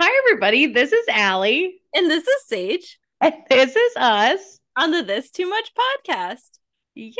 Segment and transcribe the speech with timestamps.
[0.00, 0.66] Hi, everybody.
[0.66, 1.80] This is Alli.
[1.94, 2.96] And this is Saige.
[3.20, 4.60] And this is us.
[4.76, 6.58] On the This Too Much podcast.
[6.94, 7.12] Yay!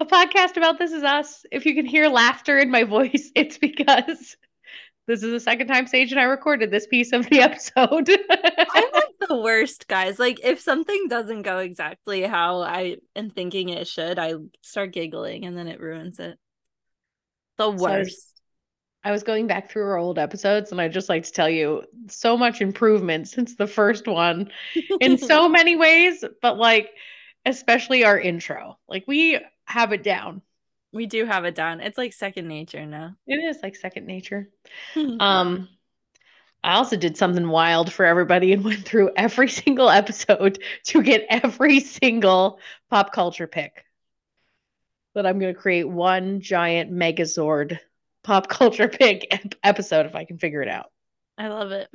[0.00, 1.46] A podcast about This Is Us.
[1.52, 4.36] If you can hear laughter in my voice, it's because
[5.06, 8.08] this is the second time Saige and I recorded this piece of the episode.
[8.08, 10.18] I'm like the worst, guys.
[10.18, 15.44] Like, if something doesn't go exactly how I am thinking it should, I start giggling
[15.44, 16.38] and then it ruins it.
[17.58, 18.30] The worst.
[19.06, 21.82] I was going back through our old episodes and I just like to tell you
[22.08, 24.50] so much improvement since the first one
[25.00, 26.88] in so many ways, but like
[27.44, 28.78] especially our intro.
[28.88, 30.40] Like we have it down.
[30.94, 31.80] We do have it down.
[31.80, 33.16] It's like second nature now.
[33.26, 34.48] It is like second nature.
[34.96, 35.68] um
[36.62, 41.26] I also did something wild for everybody and went through every single episode to get
[41.28, 42.58] every single
[42.90, 43.84] pop culture pick.
[45.12, 47.78] But I'm going to create one giant megazord
[48.22, 50.90] pop culture pick ep- episode if I can figure it out.
[51.36, 51.88] I love it.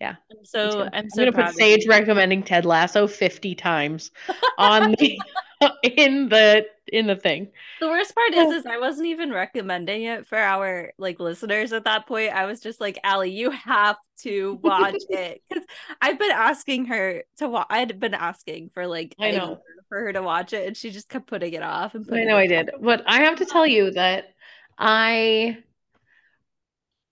[0.00, 0.16] Yeah.
[0.30, 4.10] I'm so I'm, I'm so gonna put Saige recommending Ted Lasso 50 times
[4.58, 5.18] on the
[5.96, 7.48] in the in the thing.
[7.80, 8.52] The worst part is, oh.
[8.52, 12.32] is I wasn't even recommending it for our like listeners at that point.
[12.32, 15.64] I was just like, Alli, you have to watch it because
[16.00, 17.66] I've been asking her to watch.
[17.70, 19.60] I had been asking for like I know.
[19.88, 22.36] for her to watch it, and she just kept putting it off and I know
[22.36, 22.70] I did.
[22.80, 24.34] But I have to tell you that
[24.78, 25.58] I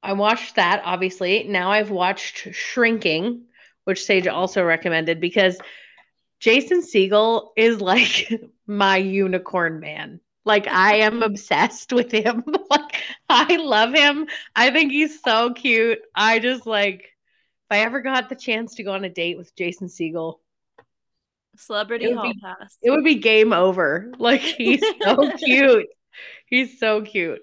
[0.05, 1.45] I watched that obviously.
[1.45, 3.45] Now I've watched Shrinking,
[3.85, 5.59] which Saige also recommended because
[6.41, 8.31] Jason Segel is like
[8.67, 10.21] my unicorn man.
[10.45, 12.45] Like I am obsessed with him.
[12.71, 14.27] like I love him.
[14.55, 16.01] I think he's so cute.
[16.15, 19.57] I just like if I ever got the chance to go on a date with
[19.57, 20.41] Jason Segel,
[21.57, 22.77] Celebrity It Hall be- Pass.
[22.83, 24.13] it would be game over.
[24.19, 25.87] Like he's so cute.
[26.47, 27.41] He's so cute.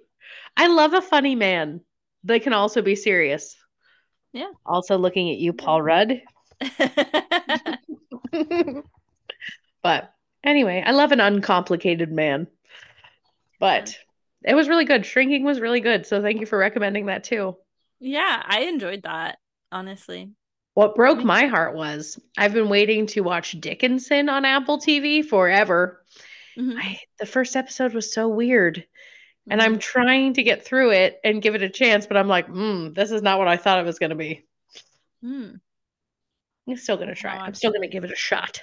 [0.56, 1.82] I love a funny man.
[2.24, 3.56] They can also be serious.
[4.34, 4.52] Yeah.
[4.66, 6.22] Also looking at you, Paul Rudd.
[9.84, 12.48] but anyway, I love an uncomplicated man.
[13.60, 13.98] But
[14.44, 15.06] it was really good.
[15.06, 16.06] Shrinking was really good.
[16.06, 17.58] So thank you for recommending that too.
[18.00, 19.38] yeah, I enjoyed that,
[19.72, 20.32] honestly.
[20.74, 26.04] What broke my heart was I've been waiting to watch Dickinson on Apple TV forever.
[26.58, 26.76] Mhm.
[26.78, 28.86] I, the first episode was so weird.
[29.50, 29.62] And.
[29.62, 32.94] I'm trying to get through it and give it a chance, but I'm like, mm,
[32.94, 34.46] this is not what I thought it was going to be.
[35.24, 35.60] Mm.
[36.68, 37.36] I'm still going to try.
[37.36, 38.62] I'm still going to give it a shot.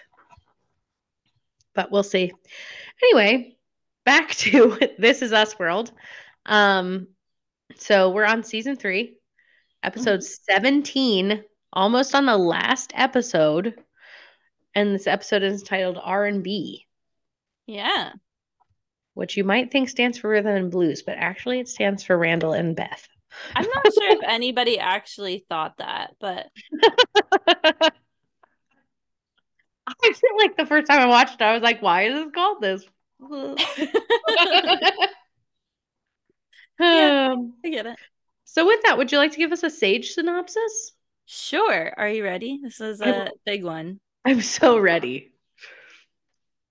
[1.75, 2.33] But we'll see.
[3.03, 3.56] Anyway,
[4.05, 5.93] back to This Is Us World.
[6.47, 7.09] Um,
[7.77, 9.16] so we're on season three,
[9.83, 13.75] episode 17, almost on the last episode.
[14.75, 16.87] And this episode is titled R&B,
[17.66, 18.12] Yeah.
[19.18, 22.52] Which you might think stands for Rhythm and Blues, but actually it stands for Randall
[22.52, 23.08] and Beth.
[23.56, 26.46] I'm not sure if anybody actually thought that, but
[29.88, 32.32] I feel like the first time I watched it, I was like, why is this
[32.32, 32.84] called this?
[36.80, 37.32] Yeah.
[37.32, 37.98] Um, I get it.
[38.44, 40.92] so, with that, would you like to give us a sage synopsis?
[41.26, 41.92] Sure.
[41.96, 42.60] Are you ready?
[42.62, 43.98] This is a will- big one.
[44.24, 45.32] I'm so ready.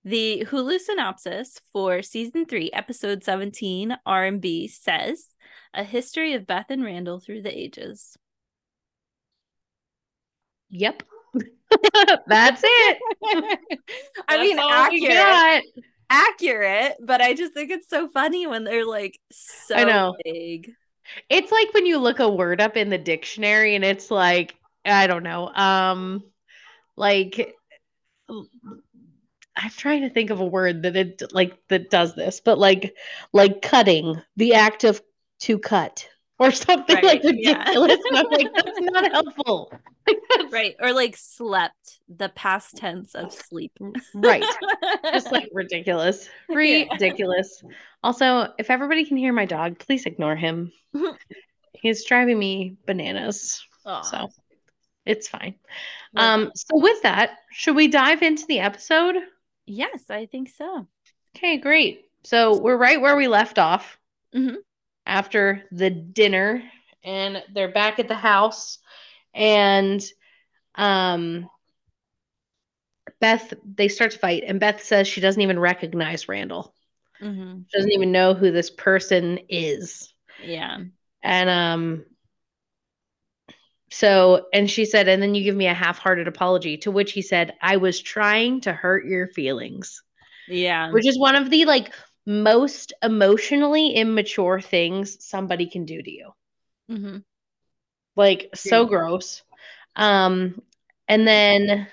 [0.08, 5.26] The Hulu synopsis for season three, episode 17, R&B says,
[5.74, 8.16] a history of Beth and Randall through the ages.
[10.70, 11.02] Yep.
[12.26, 12.98] That's it.
[13.22, 13.58] I
[14.28, 15.64] That's mean, accurate,
[16.08, 20.16] accurate, but I just think it's so funny when they're like so I know.
[20.24, 20.70] big.
[21.28, 24.54] It's like when you look a word up in the dictionary and it's like,
[24.86, 26.24] I don't know, um,
[26.96, 27.54] like
[29.60, 32.94] I'm trying to think of a word that it like that does this, but like
[33.32, 35.02] like cutting, the act of
[35.40, 36.08] to cut
[36.38, 37.58] or something like Right, yeah.
[37.58, 37.98] ridiculous.
[38.08, 39.72] And I'm like, that's not helpful.
[40.50, 40.76] Right.
[40.80, 43.72] Or like slept, the past tense of sleep.
[44.14, 44.44] Right.
[45.12, 46.28] Just like ridiculous.
[46.48, 46.84] Yeah.
[46.92, 47.62] Ridiculous.
[48.04, 50.72] Also, if everybody can hear my dog, please ignore him.
[51.72, 53.64] He's driving me bananas.
[53.84, 54.02] Aw.
[54.02, 54.28] So
[55.04, 55.56] it's fine.
[56.14, 59.16] Like- Um, so with that, should we dive into the episode?
[59.68, 60.88] Yes, I think so.
[61.36, 62.06] Okay, great.
[62.24, 63.98] So we're right where we left off
[64.34, 64.62] Mhm.
[65.06, 66.62] after the dinner,
[67.04, 68.78] and they're back at the house,
[69.34, 70.02] and
[70.74, 71.48] um,
[73.20, 76.74] Beth they start to fight, and Beth says she doesn't even recognize Randall.
[77.20, 77.64] Mhm.
[77.68, 80.12] She doesn't even know who this person is.
[80.38, 80.78] Yeah.
[81.22, 82.04] And um
[83.90, 87.12] So, and she said, and then you give me a half hearted apology, to which
[87.12, 90.02] he said, I was trying to hurt your feelings.
[90.46, 90.92] Yeah.
[90.92, 91.94] Which is one of the like
[92.26, 96.32] most emotionally immature things somebody can do to you.
[96.90, 97.18] Mm-hmm.
[98.16, 99.42] Like, so gross.
[99.96, 100.60] Um,
[101.06, 101.86] and then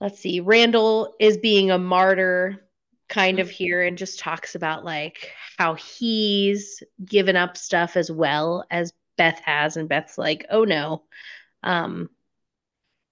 [0.00, 2.64] let's see, Randall is being a martyr
[3.08, 8.64] kind of here and just talks about like how he's given up stuff as well
[8.70, 11.02] as Beth has and Beth's like, "Oh no."
[11.62, 12.08] Um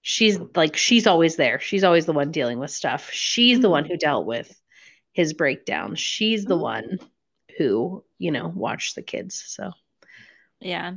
[0.00, 1.60] she's like she's always there.
[1.60, 3.10] She's always the one dealing with stuff.
[3.10, 4.58] She's the one who dealt with
[5.12, 5.96] his breakdown.
[5.96, 6.98] She's the one
[7.58, 9.42] who, you know, watched the kids.
[9.46, 9.72] So
[10.60, 10.92] Yeah.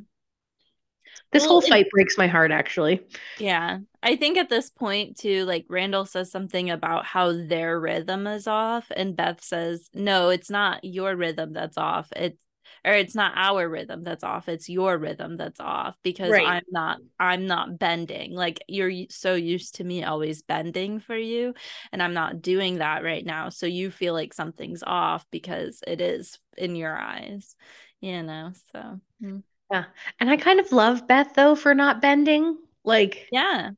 [1.31, 3.07] this Well, whole it- fight breaks my heart actually.
[3.39, 3.79] Yeah.
[4.03, 8.47] I think at this point too, like Randall says something about how their rhythm is
[8.47, 12.09] off, and Beth says, No, it's not your rhythm that's off.
[12.15, 12.43] It's
[12.85, 14.47] or it's not our rhythm that's off.
[14.49, 16.45] It's your rhythm that's off because Right.
[16.47, 18.33] I'm not I'm not bending.
[18.33, 21.53] Like you're so used to me always bending for you,
[21.91, 23.49] and I'm not doing that right now.
[23.49, 27.55] So you feel like something's off because it is in your eyes,
[28.01, 28.51] you know.
[28.71, 29.39] So hmm.
[29.71, 29.85] yeah
[30.19, 32.57] And I kind of love Beth though for not bending.
[32.83, 33.71] Like yeah.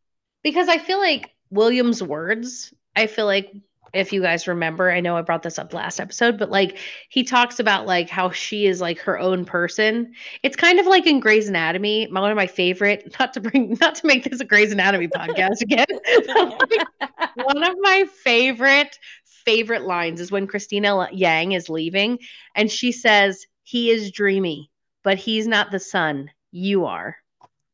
[0.43, 3.53] because I feel like William's words, I feel like
[3.93, 6.77] if you guys remember, I know I brought this up last episode, but like
[7.09, 10.13] he talks about like how she is like her own person.
[10.43, 13.77] It's kind of like in Grey's Anatomy, my, one of my favorite, not to bring
[13.81, 15.85] not to make this a Grey's Anatomy podcast again.
[16.27, 16.87] like,
[17.35, 18.97] one of my favorite
[19.45, 22.19] favorite lines is when Cristina Yang is leaving
[22.55, 24.71] and she says, "He is dreamy,
[25.03, 26.31] but he's not the sun.
[26.51, 27.17] You are."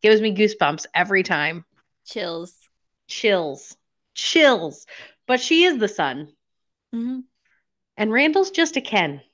[0.02, 1.66] Gives me goosebumps every time
[2.06, 2.56] Chills.
[3.08, 3.75] chills,
[4.14, 4.86] chills.
[5.28, 6.34] But she is the sun,
[6.94, 7.24] Mhm.
[7.98, 9.22] and Randall's just a Ken.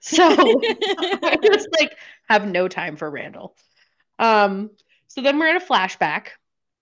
[0.00, 1.96] So I just like
[2.28, 3.56] have no time for Randall.
[4.18, 4.70] Um,
[5.08, 6.28] so then we're in a flashback,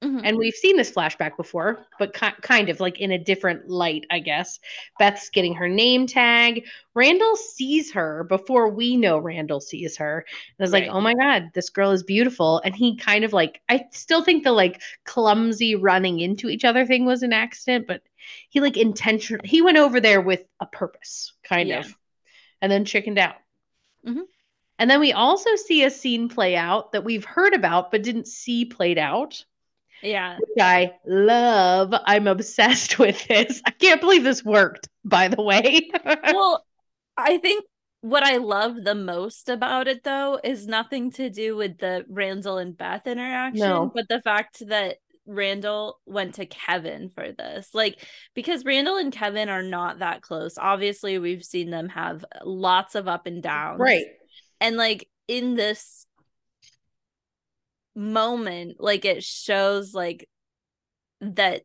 [0.02, 0.22] Mhm.
[0.24, 4.04] and we've seen this flashback before, but ki- kind of like in a different light,
[4.10, 4.58] I guess.
[4.98, 6.66] Beth's getting her name tag.
[6.94, 10.18] Randall sees her before we know Randall sees her.
[10.26, 12.60] And I was like, oh my God, this girl is beautiful.
[12.64, 16.84] And he kind of like, I still think the like clumsy running into each other
[16.84, 18.02] thing was an accident, but
[18.48, 21.80] he like intentionally, he went over there with a purpose, kind Yeah.
[21.80, 21.96] of,
[22.60, 23.36] and then chickened out.
[24.04, 24.22] Mhm.
[24.80, 28.26] And then we also see a scene play out that we've heard about but didn't
[28.26, 29.44] see played out
[30.02, 30.36] Yeah.
[30.38, 31.94] which I love.
[32.06, 33.62] I'm obsessed with this.
[33.64, 35.90] I can't believe this worked, by the way.
[36.04, 36.64] Well,
[37.16, 37.64] I think
[38.00, 42.58] what I love the most about it though is nothing to do with the Randall
[42.58, 43.92] and Beth interaction, No.
[43.94, 47.68] but the fact that Randall went to Kevin for this.
[47.74, 50.58] Like because Randall and Kevin are not that close.
[50.58, 53.78] Obviously, we've seen them have lots of up and downs.
[53.78, 54.06] right.
[54.60, 56.06] And like in this
[57.94, 60.28] moment, like it shows like
[61.20, 61.62] that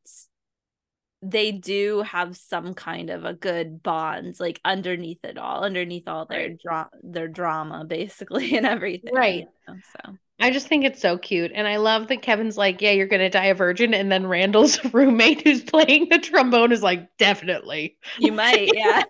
[1.24, 6.28] they do have some kind of a good bond like underneath it all underneath all
[6.28, 9.48] their dra- their drama basically and everything Right.
[9.68, 11.52] you know, so I just think it's so cute.
[11.56, 13.96] And I love that Kevin's like, yeah, you're going to die a virgin.
[13.96, 17.98] And then Randall's roommate who's playing the trombone is like, definitely.
[18.20, 19.02] you might yeah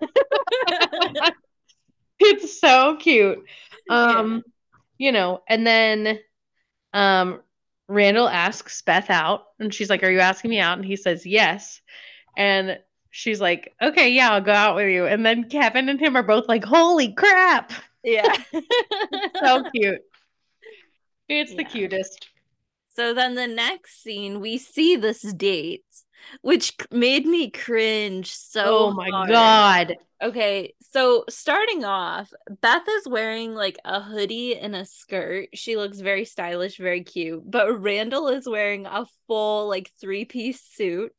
[2.19, 3.39] it's so cute.
[3.89, 4.05] Yeah.
[4.19, 4.43] Um,
[4.97, 6.19] you know, and then
[6.93, 7.41] um
[7.89, 10.77] Randall asks Beth out and she's like, Are you asking me out?
[10.77, 11.81] And he says, Yes.
[12.35, 12.79] And
[13.11, 15.05] she's like, Okay, yeah, I'll go out with you.
[15.05, 17.71] And then Kevin and him are both like, Holy crap.
[18.03, 18.35] yeah
[19.41, 20.01] So cute.
[21.29, 22.29] It's the cutest.
[22.95, 25.83] so then the next scene we see this date
[26.41, 29.29] which made me cringe oh so oh my hard.
[29.29, 29.97] god.
[30.21, 35.49] Okay, so starting off, Beth is wearing like a hoodie and a skirt.
[35.53, 37.43] She looks very stylish, very cute.
[37.49, 41.13] But Randall is wearing a full like three-piece suit.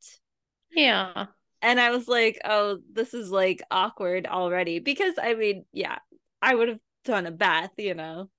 [0.71, 1.27] Yeah.
[1.61, 5.99] And I was like, "Oh, this is like awkward already." Because I mean, yeah,
[6.41, 8.29] I would have done a Beth, you know,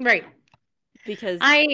[0.00, 0.24] Right.
[1.04, 1.64] Because I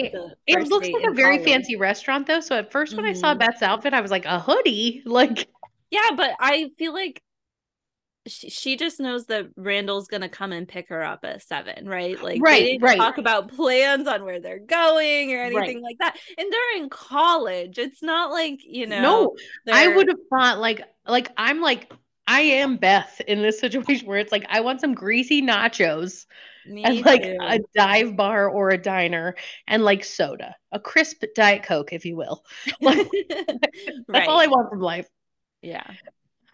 [0.47, 1.43] it looks like a very college.
[1.43, 2.39] fancy restaurant though.
[2.39, 3.39] So at 1st when I saw Mhm.
[3.39, 5.03] Beth's outfit, I was like, a hoodie?
[5.05, 5.47] Like
[5.91, 7.21] Yeah, but I feel like
[8.27, 12.19] she, she just knows that Randall's gonna come and pick her up at seven, right?
[12.21, 12.97] Like Right, they didn't right.
[12.97, 15.81] talk about plans on where they're going or anything Right.
[15.83, 16.17] like that.
[16.37, 17.77] And they're in college.
[17.77, 19.33] It's not like, you know,
[19.65, 21.91] no, I would have thought like like I'm like
[22.27, 26.25] I am Beth in this situation where it's like I want some greasy nachos
[26.65, 27.37] Me and like too.
[27.41, 29.35] a dive bar or a diner
[29.67, 32.43] and like soda, a crisp diet coke, if you will.
[32.81, 33.07] Like,
[34.07, 35.07] That's all I want from life.
[35.61, 35.85] Yeah.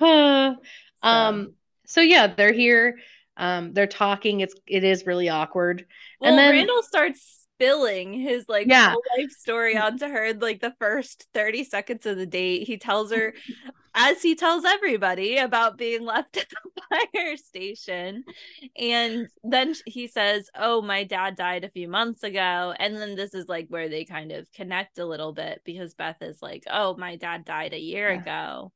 [0.01, 0.55] Uh,
[1.03, 1.53] So, um.
[1.85, 2.97] So yeah, they're here.
[3.37, 3.73] Um.
[3.73, 4.39] They're talking.
[4.39, 5.85] It's it is really awkward.
[6.19, 8.87] well, then- Randall starts spilling his like Yeah.
[8.87, 12.67] whole life story onto her in like the first 30 seconds of the date.
[12.67, 13.33] He tells her,
[13.93, 16.81] as he tells everybody, about being left at the
[17.13, 18.23] fire station.
[18.77, 22.73] And then he says, Oh, my dad died a few months ago.
[22.79, 26.21] And then this is like where they kind of connect a little bit because Beth
[26.21, 28.21] is like, Oh, my dad died a year Yeah.
[28.21, 28.71] ago.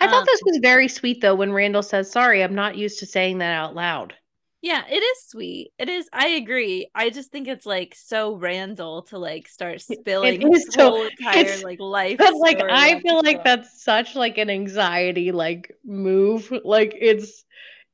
[0.00, 3.00] I thought Um, this was very sweet though when Randall says, "Sorry, I'm not used
[3.00, 4.14] to saying that out loud."
[4.62, 5.72] Yeah, it is sweet.
[5.78, 6.08] It is.
[6.12, 6.88] I agree.
[6.94, 11.06] I just think it's like so Randall to like start spilling is his so- whole
[11.06, 12.18] entire like life.
[12.18, 16.52] But like I feel like that's such like an anxiety like move.
[16.64, 17.44] Like it's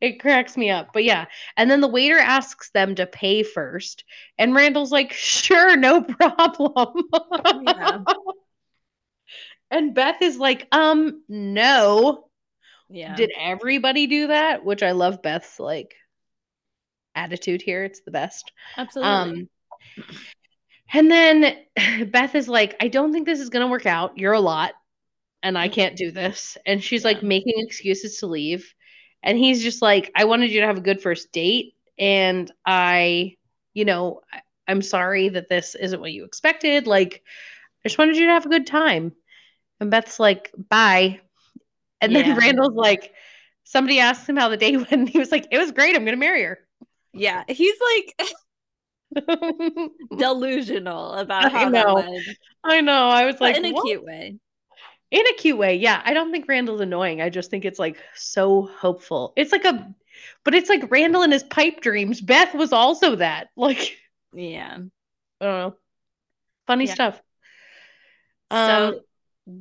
[0.01, 0.89] it cracks me up.
[0.93, 1.27] But yeah.
[1.57, 4.05] And then the waiter asks them to pay first.
[4.37, 7.05] And Randall's like, sure, no problem.
[7.67, 7.99] Yeah.
[9.71, 12.25] and Beth is like, um, no.
[12.89, 13.15] Yeah.
[13.15, 14.65] Did everybody do that?
[14.65, 15.95] Which I love Beth's like
[17.15, 17.85] attitude here.
[17.85, 18.51] It's the best.
[18.77, 19.49] Absolutely.
[19.49, 19.49] Um,
[20.93, 21.57] and then
[22.11, 24.19] Beth is like, I don't think this is going to work out.
[24.19, 24.73] You're a lot,
[25.43, 25.73] and I Mm.
[25.73, 26.57] can't do this.
[26.67, 27.11] And she's Yeah.
[27.13, 28.73] like making excuses to leave.
[29.23, 31.75] And he's just like, I wanted you to have a good first date.
[31.99, 33.37] And I,
[33.75, 34.23] you know,
[34.67, 36.87] I'm sorry that this isn't what you expected.
[36.87, 37.23] Like,
[37.85, 39.13] I just wanted you to have a good time.
[39.81, 41.21] And Beth's like, bye.
[42.01, 42.23] And Yeah.
[42.23, 43.13] then Randall's like,
[43.65, 44.93] somebody asked him how the day went.
[44.93, 45.97] And he was like, it was great.
[45.97, 46.59] I'm going to marry her.
[47.13, 47.45] Yeah.
[47.49, 48.33] He's like
[50.17, 52.33] delusional about I how that know.
[52.65, 53.09] I know.
[53.09, 54.39] I was But like, in a "What?" cute way.
[55.11, 55.77] in a cute way.
[55.77, 57.21] Yeah, I don't think Randall's annoying.
[57.21, 59.33] I just think it's like so hopeful.
[59.37, 59.95] It's like a,
[60.45, 62.21] but it's like Randall and his pipe dreams.
[62.21, 63.49] Beth was also that.
[63.57, 63.97] Like,
[64.33, 64.79] Yeah.
[65.41, 65.77] I don't know,
[66.67, 66.97] funny Yeah.
[66.97, 67.23] stuff.
[68.51, 69.01] So Um,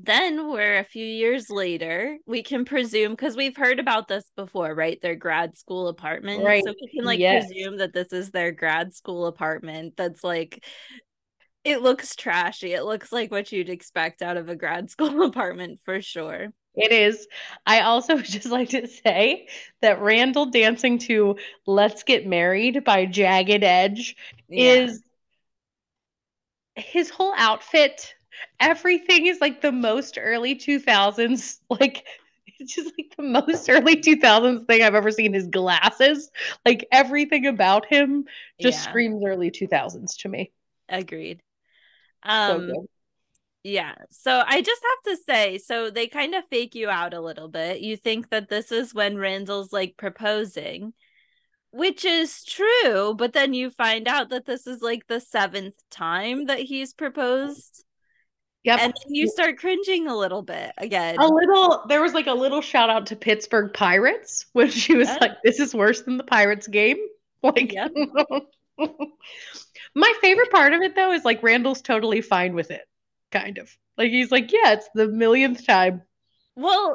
[0.04, 2.18] then we're a few years later.
[2.26, 5.00] We can presume because we've heard about this before, right?
[5.02, 6.44] Their grad school apartment.
[6.44, 6.64] Right.
[6.64, 7.46] So we can like Yes.
[7.50, 10.64] presume that this is their grad school apartment that's like
[11.64, 12.74] it looks trashy.
[12.74, 16.48] It looks like what you'd expect out of a grad school apartment for sure.
[16.76, 17.28] It is.
[17.66, 19.48] I also would just like to say
[19.82, 24.16] that Randall dancing to Let's Get Married by Jagged Edge
[24.48, 24.92] Yeah.
[24.92, 25.02] is
[26.76, 28.14] his whole outfit.
[28.60, 31.60] Everything is like the most early 2000s.
[31.70, 32.06] Like,
[32.60, 35.34] it's just like the most early 2000s thing I've ever seen.
[35.34, 36.30] His glasses,
[36.66, 38.26] like everything about him
[38.60, 40.52] just Yeah, screams early 2000s to me.
[40.90, 41.42] agreed.
[42.24, 42.88] Um good.
[43.64, 43.96] Yeah.
[44.12, 47.50] So I just have to say, so they kind of fake you out a little
[47.50, 47.82] bit.
[47.82, 50.94] You think that this is when Randall's like proposing,
[51.72, 56.46] which is true, but then you find out that this is like the seventh time
[56.48, 57.86] that he's proposed.
[58.64, 58.80] Yep.
[58.80, 61.16] And then you start cringing a little bit again.
[61.20, 65.08] a little there was like a little shout out to Pittsburgh Pirates when she was
[65.08, 65.18] Yeah.
[65.22, 66.98] like, This is worse than the Pirates game.
[67.44, 67.92] Like Yep.
[69.96, 72.88] my favorite part of it though is like Randall's totally fine with it.
[73.32, 73.76] Kind of.
[73.98, 76.04] Like he's like, Yeah, it's the millionth time.
[76.56, 76.94] Well,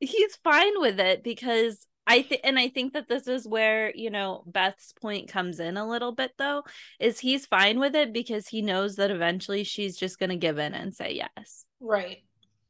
[0.00, 4.10] he's fine with it because I think, and I think that this is where, you
[4.10, 6.62] know, Beth's point comes in a little bit though,
[7.00, 10.58] is he's fine with it because he knows that eventually she's just going to give
[10.58, 12.22] in and say yes, Right.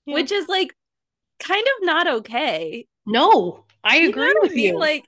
[0.06, 0.14] Yeah.
[0.14, 0.74] which is like
[1.40, 2.86] kind of not okay.
[3.06, 4.74] No, I You agree what I with mean?
[4.74, 4.78] you.
[4.78, 5.04] Like,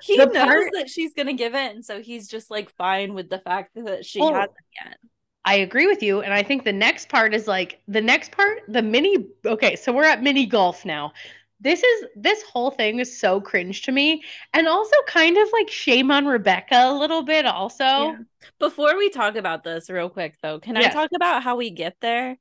[0.00, 1.82] he The knows part- that she's going to give in.
[1.82, 4.32] So he's just like fine with the fact that she Oh.
[4.32, 4.52] hasn't
[4.84, 4.98] yet.
[5.44, 6.20] I agree with you.
[6.22, 9.26] And I think the next part is like the next part, the mini.
[9.44, 11.12] Okay, so we're at mini golf now.
[11.60, 15.70] This is this whole thing is so cringe to me, and also kind of like
[15.70, 17.46] shame on Rebecca a little bit.
[17.46, 18.18] Also, Yeah.
[18.58, 21.96] Before we talk about this, real quick though, can I talk about how we get
[22.00, 22.36] there?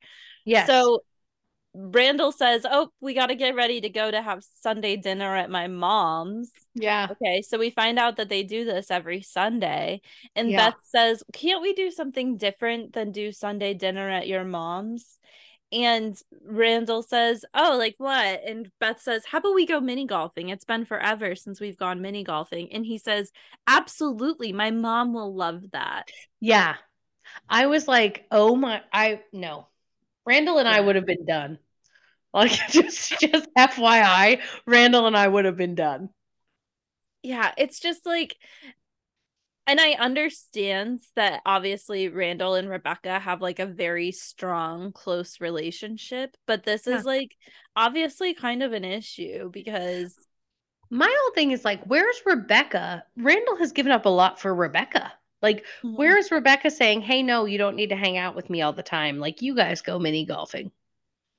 [0.46, 1.04] yeah So
[1.76, 5.50] Randall says, "Oh, we got to get ready to go to have Sunday dinner at
[5.52, 10.02] my mom's." yeah, Okay, so we find out that they do this every Sunday,
[10.36, 10.72] and Yeah.
[10.72, 15.20] Beth says, "Can't we do something different than do Sunday dinner at your mom's?"
[15.74, 20.50] And Randall says, "Oh, like what?" And Beth says, "How about we go mini golfing?
[20.50, 23.32] It's been forever since we've gone mini golfing." And he says,
[23.68, 26.76] "Absolutely, my mom will love that." yeah.
[27.50, 29.68] I was like, oh my, I no,
[30.26, 31.60] Randall and I would have been done.
[32.34, 36.10] Like just just FYI, Randall and I would have been done.
[37.22, 38.36] yeah it's just like
[39.68, 46.36] and i understand that obviously randall and rebecca have like a very strong close relationship
[46.46, 46.98] but this Yeah.
[46.98, 47.36] is like
[47.76, 50.16] obviously kind of an issue because
[50.90, 53.04] My whole thing is like, where's Rebecca?
[53.18, 55.12] Randall has given up a lot for Rebecca.
[55.42, 55.96] Like, Mm-hmm.
[55.98, 58.72] where is Rebecca saying, hey, no, you don't need to hang out with me all
[58.74, 59.20] the time?
[59.20, 60.72] Like, you guys go mini golfing.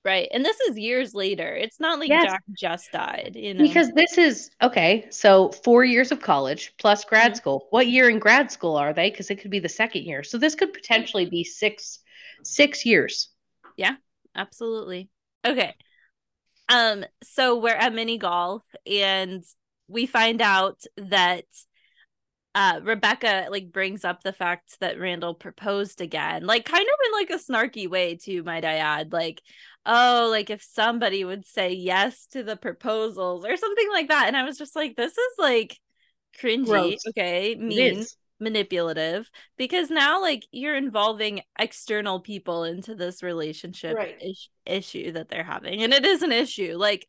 [0.05, 0.29] Right.
[0.33, 1.55] And this is years later.
[1.55, 2.25] It's not like Yes.
[2.25, 3.63] Jack just died, you know.
[3.65, 7.37] Because this is okay, so four years of college plus grad Mhm.
[7.37, 7.67] school.
[7.71, 9.11] What year in grad school are they?
[9.11, 10.23] Because it could be the second year.
[10.23, 12.01] So this could potentially be six
[12.43, 13.31] six years.
[13.77, 13.97] Yeah.
[14.35, 15.09] Absolutely.
[15.47, 15.75] Okay.
[16.69, 19.45] Um, so we're at mini golf and
[19.89, 21.45] we find out that
[22.55, 27.13] uh Rebecca like brings up the fact that Randall proposed again, like kind of in
[27.13, 29.13] like a snarky way too, might I add.
[29.13, 29.43] Like,
[29.87, 34.29] oh, like if somebody would say yes to the proposals or something like that.
[34.29, 35.79] And I was just like, this is like
[36.41, 37.07] cringy, Gross.
[37.09, 38.05] okay, mean
[38.41, 44.17] manipulative because now like you're involving external people into this relationship Right.
[44.21, 47.07] is- issue that they're having and it is an issue like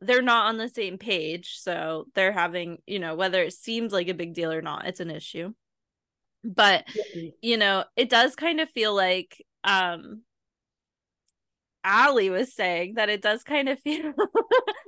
[0.00, 4.08] they're not on the same page so they're having you know whether it seems like
[4.08, 5.52] a big deal or not it's an issue
[6.44, 6.86] but
[7.40, 10.22] you know it does kind of feel like um
[11.88, 14.12] Alli was saying that it does kind of feel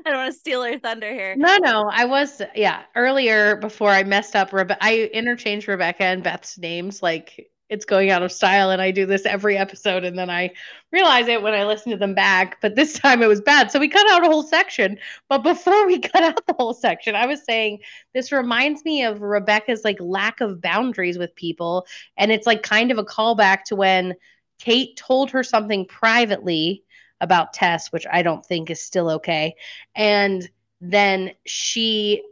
[0.05, 1.37] I don't want to steal her thunder here.
[1.37, 6.25] No, no, I was yeah, earlier before I messed up Rebe- I interchanged Rebecca and
[6.25, 10.19] Beth's names like it's going out of style and I do this every episode and
[10.19, 10.53] then I
[10.93, 13.71] realize it when I listen to them back, but this time it was bad.
[13.71, 14.99] So we cut out a whole section.
[15.29, 17.81] But before we cut out the whole section, I was saying
[18.15, 22.91] this reminds me of Rebecca's like lack of boundaries with people and it's like kind
[22.91, 24.15] of a callback to when
[24.59, 26.83] Kate told her something privately
[27.21, 29.55] about Tess, which I don't think is still okay.
[29.95, 30.49] And
[30.81, 32.23] then she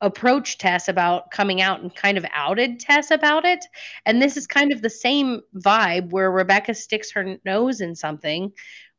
[0.00, 3.64] approached Tess about coming out and kind of outed Tess about it.
[4.06, 8.52] And this is kind of the same vibe where Rebecca sticks her nose in something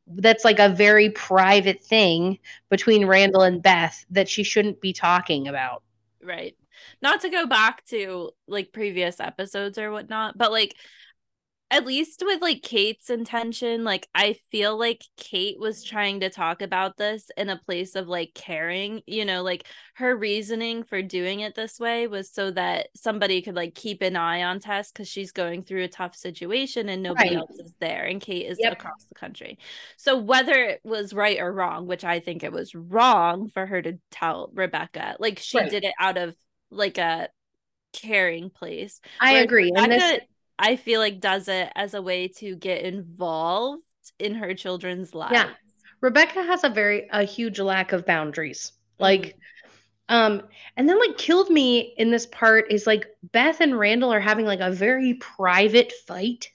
[0.08, 2.40] that's like a very private thing
[2.70, 5.84] between Randall and Beth that she shouldn't be talking about.
[6.24, 6.56] Right.
[7.02, 10.76] Not to go back to like previous episodes or whatnot, but like
[11.72, 16.62] at least with like Kate's intention, like I feel like Kate was trying to talk
[16.62, 21.40] about this in a place of like caring, you know, like her reasoning for doing
[21.40, 25.08] it this way was so that somebody could like keep an eye on Tess because
[25.08, 27.38] she's going through a tough situation and nobody Right.
[27.38, 28.74] else is there and Kate is Yep.
[28.74, 29.58] across the country.
[29.96, 33.82] So whether it was right or wrong, which I think it was wrong for her
[33.82, 35.70] to tell Rebecca, like she Right.
[35.70, 36.36] did it out of
[36.70, 37.30] like a
[37.94, 39.00] caring place.
[39.20, 39.72] I agree.
[39.76, 40.26] And this Rebecca,
[40.62, 43.84] I feel like does it as a way to get involved
[44.20, 45.34] in her children's lives.
[45.34, 45.50] Yeah.
[46.02, 48.72] Rebecca has a very a huge lack of boundaries.
[49.00, 49.36] Like
[50.10, 50.44] um
[50.78, 54.46] and then like killed me in this part is like Beth and Randall are having
[54.46, 56.50] like a very private fight.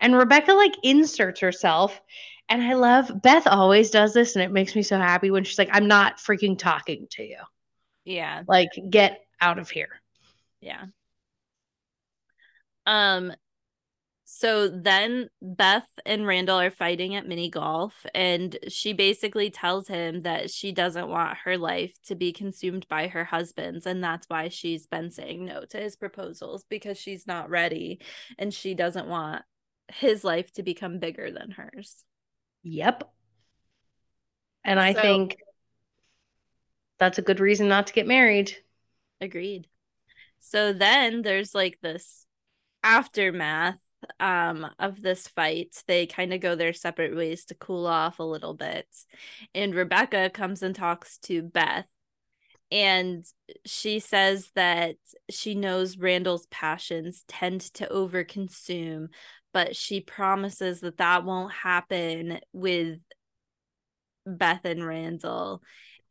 [0.00, 2.00] And Rebecca like inserts herself
[2.48, 5.58] and I love Beth always does this and it makes me so happy when she's
[5.58, 7.38] like I'm not freaking talking to you.
[8.04, 8.42] Yeah.
[8.46, 10.00] Like get out of here.
[10.60, 10.86] Yeah.
[12.86, 13.32] Um
[14.26, 20.22] so then Beth and Randall are fighting at mini golf and she basically tells him
[20.22, 24.48] that she doesn't want her life to be consumed by her husband's and that's why
[24.48, 28.00] she's been saying no to his proposals because she's not ready
[28.38, 29.42] and she doesn't want
[29.88, 32.02] his life to become bigger than hers.
[32.62, 33.04] Yep.
[34.64, 35.36] And I So- think
[36.98, 38.56] that's a good reason not to get married.
[39.20, 39.68] Agreed.
[40.40, 42.26] So then there's like this
[42.84, 43.78] aftermath
[44.20, 45.82] um of this fight.
[45.88, 48.86] They kind of go their separate ways to cool off a little bit.
[49.54, 51.86] And Rebecca comes and talks to Beth.
[52.70, 53.24] And
[53.64, 54.96] she says that
[55.30, 59.08] she knows Randall's passions tend to overconsume,
[59.52, 62.98] but she promises that that won't happen with
[64.26, 65.62] Beth and Randall.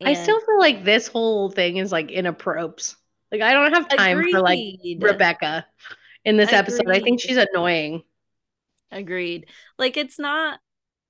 [0.03, 2.95] I still feel like this whole thing is like inappropriate.
[3.31, 4.59] Like I don't have time for like
[4.99, 5.65] Rebecca
[6.25, 6.89] in this episode.
[6.89, 8.03] I think she's annoying.
[8.91, 9.47] Agreed.
[9.77, 10.59] Like it's not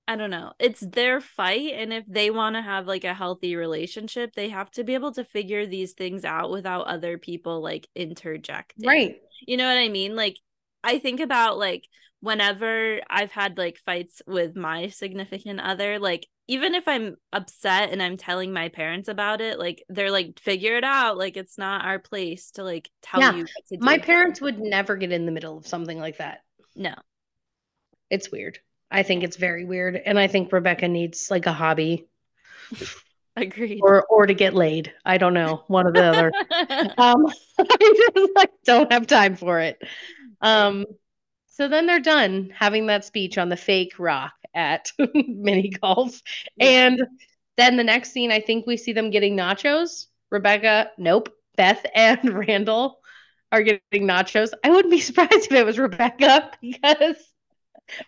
[0.08, 0.52] I don't know.
[0.60, 4.70] It's their fight and if they want to have like a healthy relationship, they have
[4.72, 8.88] to be able to figure these things out without other people like interjecting.
[8.88, 9.22] Right.
[9.48, 10.16] You know what I mean?
[10.16, 10.38] Like
[10.84, 11.88] I think about like
[12.20, 18.02] whenever I've had like fights with my significant other, like even if I'm upset and
[18.02, 21.86] I'm telling my parents about it, like they're like figure it out, like it's not
[21.86, 23.32] our place to like tell Yeah.
[23.34, 23.86] you what to do.
[23.86, 26.42] My parents would never get in the middle of something like that.
[26.76, 26.94] No.
[28.10, 28.60] It's weird.
[28.92, 29.96] I think it's very weird.
[29.96, 32.08] And I think Rebecca needs like a hobby
[33.36, 33.80] Agreed.
[33.82, 34.94] or or to get laid.
[35.04, 35.64] I don't know.
[35.68, 36.32] One or the other.
[37.00, 37.26] um
[37.60, 39.82] I just like don't have time for it.
[40.42, 40.86] Um
[41.54, 46.20] so then they're done having that speech on the fake rock at mini golf.
[46.56, 46.66] Yeah.
[46.66, 47.04] And
[47.58, 50.08] then the next scene, I think we see them getting nachos.
[50.32, 51.30] Rebecca, nope.
[51.56, 53.00] Beth and Randall
[53.52, 54.50] are getting nachos.
[54.64, 57.18] I wouldn't be surprised if it was Rebecca because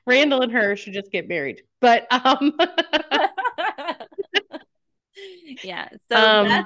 [0.07, 1.61] Randall and her should just get married.
[1.81, 2.57] But um
[5.63, 5.89] yeah.
[6.09, 6.65] So um, Beth,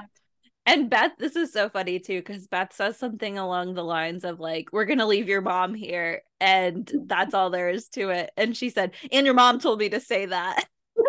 [0.64, 4.40] and Beth, this is so funny too, because Beth says something along the lines of
[4.40, 8.56] like, "We're gonna leave your mom here, and that's all there is to it." And
[8.56, 10.64] she said, "And your mom told me to say that."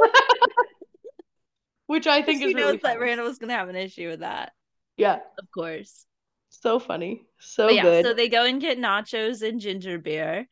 [1.88, 4.22] Which I think she is knows really that Randall was gonna have an issue with
[4.22, 4.54] that.
[4.98, 6.06] Yeah, of course.
[6.50, 8.06] So funny, so yeah, good.
[8.06, 10.48] So they go and get nachos and ginger beer,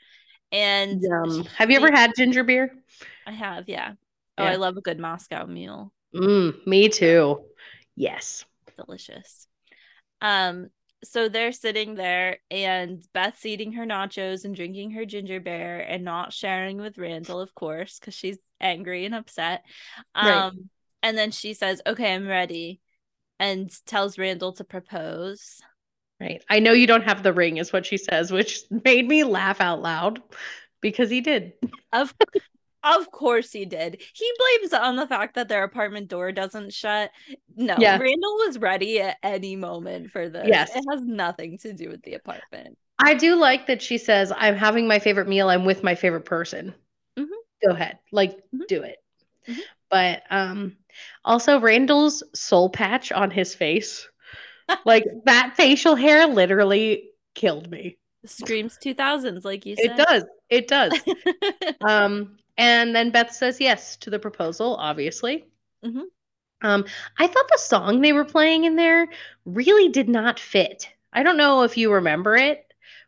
[0.51, 1.45] and Yum.
[1.55, 2.73] have you ever had ginger beer?
[3.25, 3.93] I have, yeah.
[4.37, 4.51] Oh, yeah.
[4.51, 5.93] I love a good Moscow mule.
[6.15, 7.43] Mm, me too.
[7.95, 8.45] Yes.
[8.75, 9.47] Delicious.
[10.21, 10.69] Um,
[11.03, 16.03] so they're sitting there and Beth's eating her nachos and drinking her ginger beer and
[16.03, 19.63] not sharing with Randall, of course, because she's angry and upset.
[20.13, 20.51] Um, right.
[21.03, 22.81] and then she says, Okay, I'm ready,
[23.39, 25.61] and tells Randall to propose.
[26.19, 26.43] Right.
[26.49, 29.61] I know you don't have the ring, is what she says, which made me laugh
[29.61, 30.21] out loud
[30.81, 31.53] because he did.
[31.93, 32.13] Of
[32.83, 34.01] of course he did.
[34.13, 37.11] He blames it on the fact that their apartment door doesn't shut.
[37.55, 37.97] No, yeah.
[37.97, 40.47] Randall was ready at any moment for this.
[40.47, 40.75] Yes.
[40.75, 42.77] It has nothing to do with the apartment.
[42.99, 45.49] I do like that she says, I'm having my favorite meal.
[45.49, 46.73] I'm with my favorite person.
[47.17, 47.67] Mm-hmm.
[47.67, 47.99] Go ahead.
[48.11, 48.61] Like, mm-hmm.
[48.67, 48.97] do it.
[49.47, 49.59] Mm-hmm.
[49.89, 50.77] But um
[51.25, 54.07] also Randall's soul patch on his face.
[54.85, 57.97] like that facial hair literally killed me.
[58.25, 59.85] Screams 2000s, like you said.
[59.85, 60.23] It does.
[60.49, 60.93] It does.
[61.87, 65.47] um, and then Beth says yes to the proposal, obviously.
[65.83, 66.01] Mm-hmm.
[66.61, 66.85] Um,
[67.17, 69.07] I thought the song they were playing in there
[69.45, 70.89] really did not fit.
[71.13, 72.65] I don't know if you remember it,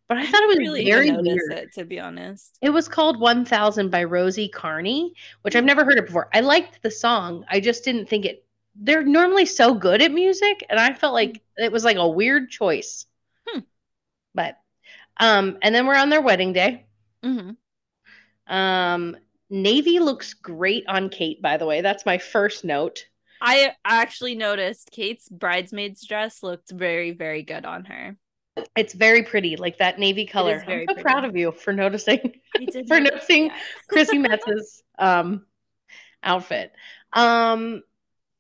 [0.07, 1.51] but I, thought it was really very weird.
[1.51, 5.97] It, to be honest, it was called "1000" by Rosie Carney, which I've never heard
[5.97, 6.29] it before.
[6.33, 7.43] I liked the song.
[7.49, 8.45] I just didn't think it.
[8.75, 12.49] They're normally so good at music, and I felt like it was like a weird
[12.49, 13.05] choice.
[13.45, 13.59] Hmm.
[14.33, 14.57] But,
[15.17, 16.85] um, and then we're on their wedding day.
[17.21, 18.53] Mm-hmm.
[18.53, 19.17] Um,
[19.51, 21.81] Navy looks great on Kate, by the way.
[21.81, 23.05] That's my first note.
[23.41, 28.15] I actually noticed Kate's bridesmaid's dress looked very, very good on her.
[28.77, 30.55] It's very pretty, like that navy color.
[30.55, 31.01] I'm so pretty.
[31.01, 32.39] proud of you for noticing
[32.87, 33.51] for noticing.
[33.89, 35.45] Chrissy Metz's um
[36.23, 36.71] outfit.
[37.13, 37.83] Um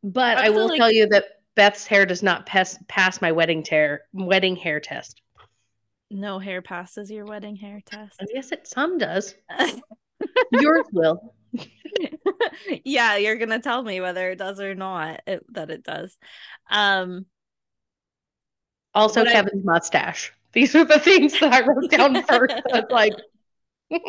[0.03, 0.77] but I, I will like...
[0.79, 5.21] tell you that Beth's hair does not pass pass my wedding tear wedding hair test.
[6.09, 8.21] No hair passes your wedding hair test.
[8.33, 9.33] Yes, it some does.
[10.51, 11.33] Yours will.
[12.83, 15.21] yeah, you're gonna tell me whether it does or not.
[15.27, 16.17] It, that it does.
[16.69, 17.25] Um.
[18.93, 20.33] Also, Kevin's I, mustache.
[20.53, 22.53] These are the things that I wrote down first.
[22.89, 23.13] Like.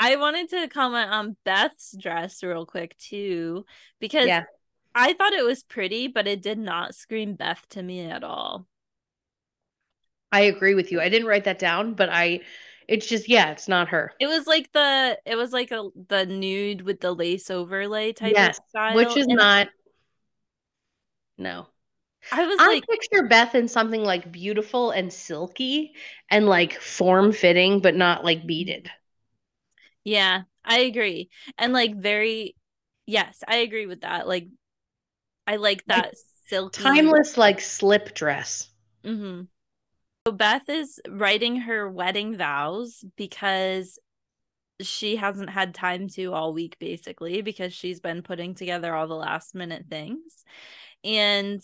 [0.00, 3.64] I wanted to comment on Beth's dress real quick too,
[3.98, 4.44] because yeah.
[4.94, 8.66] I thought it was pretty, but it did not scream Beth to me at all.
[10.30, 11.00] I agree with you.
[11.00, 12.40] I didn't write that down, but I
[12.88, 14.12] it's just yeah, it's not her.
[14.18, 18.32] It was like the it was like a the nude with the lace overlay type
[18.34, 18.96] yes, of style.
[18.96, 19.68] Which is not
[21.36, 21.66] no.
[22.32, 25.94] I was I like picture Beth in something like beautiful and silky
[26.30, 28.90] and like form fitting, but not like beaded.
[30.04, 31.30] Yeah, I agree.
[31.58, 32.56] And like very
[33.06, 34.26] yes, I agree with that.
[34.26, 34.48] Like
[35.46, 36.14] I like that like,
[36.48, 38.68] silky timeless like slip dress.
[39.04, 39.42] Mm-hmm.
[40.32, 43.98] Beth is writing her wedding vows because
[44.80, 49.14] she hasn't had time to all week basically because she's been putting together all the
[49.14, 50.44] last minute things.
[51.02, 51.62] And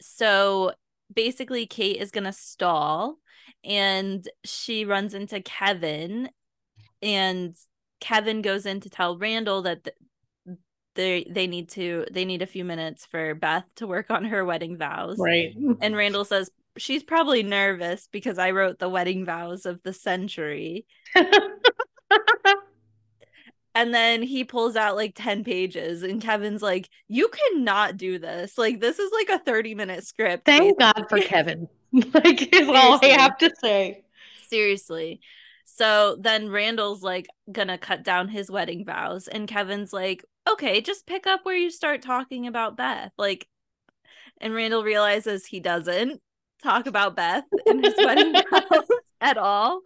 [0.00, 0.72] so
[1.12, 3.18] basically Kate is going to stall
[3.64, 6.30] and she runs into Kevin
[7.02, 7.54] and
[8.00, 9.88] Kevin goes in to tell Randall that
[10.94, 14.44] they they need to they need a few minutes for Beth to work on her
[14.44, 15.16] wedding vows.
[15.18, 15.54] Right.
[15.80, 20.86] And Randall says she's probably nervous because I wrote the wedding vows of the century.
[23.74, 28.56] and then he pulls out like 10 pages and Kevin's like, "You cannot do this.
[28.56, 31.02] Like this is like a 30 minute script." Thank basically.
[31.02, 31.68] God for Kevin.
[31.92, 34.04] like is all I have to say.
[34.48, 35.20] Seriously.
[35.64, 41.06] So then Randall's like gonna cut down his wedding vows, and Kevin's like, okay, just
[41.06, 43.12] pick up where you start talking about Beth.
[43.16, 43.46] Like,
[44.40, 46.20] and Randall realizes he doesn't
[46.62, 48.88] talk about Beth and his wedding vows
[49.20, 49.82] at all.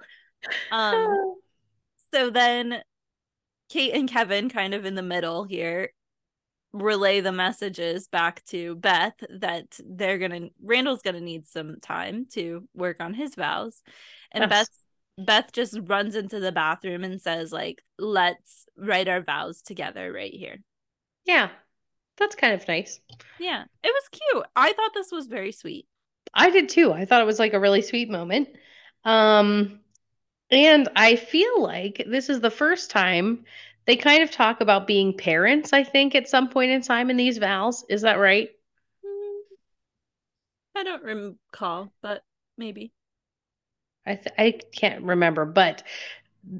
[0.71, 1.37] Um,
[2.13, 2.83] so then
[3.69, 5.93] Kate and Kevin, kind of in the middle here,
[6.73, 12.67] relay the messages back to Beth that they're gonna Randall's gonna need some time to
[12.75, 13.83] work on his vows.
[14.33, 14.51] And yes.
[14.51, 14.69] Beth
[15.19, 20.33] Beth just runs into the bathroom and says, like, let's write our vows together right
[20.33, 20.59] here.
[21.25, 21.51] Yeah.
[22.17, 23.01] That's kind of nice.
[23.39, 23.65] Yeah.
[23.83, 24.45] It was cute.
[24.57, 25.87] I thought this was very sweet.
[26.35, 26.93] I did too.
[26.93, 28.49] I thought it was like a really sweet moment.
[29.05, 29.81] Um
[30.51, 33.45] And I feel like this is the first time
[33.87, 37.17] they kind of talk about being parents, I think, at some point in time in
[37.19, 37.85] these vows.
[37.91, 38.51] Is that right?
[39.05, 39.43] Mm,
[40.75, 42.25] I don't recall, but
[42.59, 42.93] maybe.
[44.07, 45.83] I th- I can't remember, but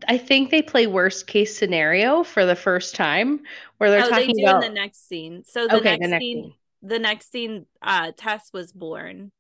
[0.09, 3.43] I think they play worst case scenario for the first time
[3.79, 5.45] where they're oh, talking they do about in the next scene.
[5.45, 6.55] So the, okay, next, the next scene, scene.
[6.83, 9.33] the next scene, uh, Tess was born.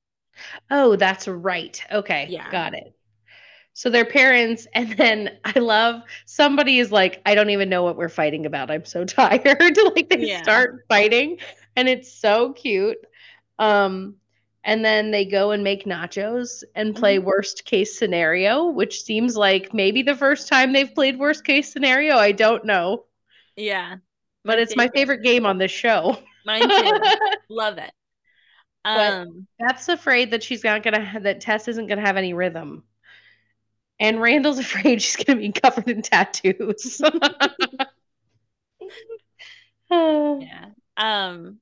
[0.71, 1.81] Oh, that's right.
[1.93, 2.49] Okay, Yeah.
[2.49, 2.95] got it.
[3.75, 7.97] So their parents, and then I love somebody is like, I don't even know what
[7.97, 8.71] we're fighting about.
[8.71, 9.45] I'm so tired.
[9.97, 10.43] like they Yeah.
[10.43, 11.39] start fighting,
[11.77, 12.99] and it's so cute.
[13.59, 14.17] Um,
[14.65, 19.75] and then they go and make nachos and play worst case scenario, which seems like
[19.75, 22.17] maybe the first time they've played worst case scenario.
[22.17, 23.07] I don't know,
[23.57, 23.99] Yeah.
[24.45, 26.19] but it's my favorite game on this show.
[26.45, 27.09] Mine too.
[27.49, 27.93] Love it.
[28.85, 32.85] But- Um, Beth's afraid that she's not gonna that Tess isn't gonna have any rhythm.
[34.01, 37.01] And Randall's afraid she's gonna be covered in tattoos.
[39.91, 40.67] yeah.
[40.95, 41.59] Um,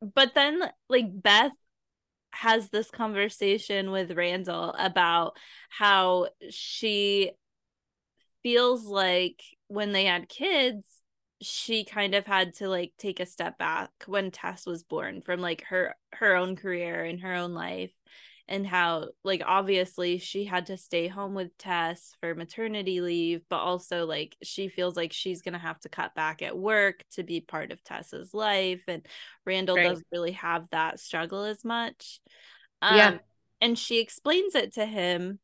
[0.00, 1.52] but then like Beth
[2.30, 5.36] has this conversation with Randall about
[5.68, 7.32] how she
[8.42, 11.02] feels like when they had kids,
[11.40, 15.40] she kind of had to like take a step back when Tess was born from
[15.40, 17.92] like her her own career and her own life
[18.48, 23.58] and how like obviously she had to stay home with Tess for maternity leave but
[23.58, 27.22] also like she feels like she's going to have to cut back at work to
[27.22, 29.06] be part of Tess's life and
[29.46, 29.90] Randall Right.
[29.90, 32.20] doesn't really have that struggle as much
[32.82, 33.18] um, Yeah.
[33.60, 35.38] and she explains it to him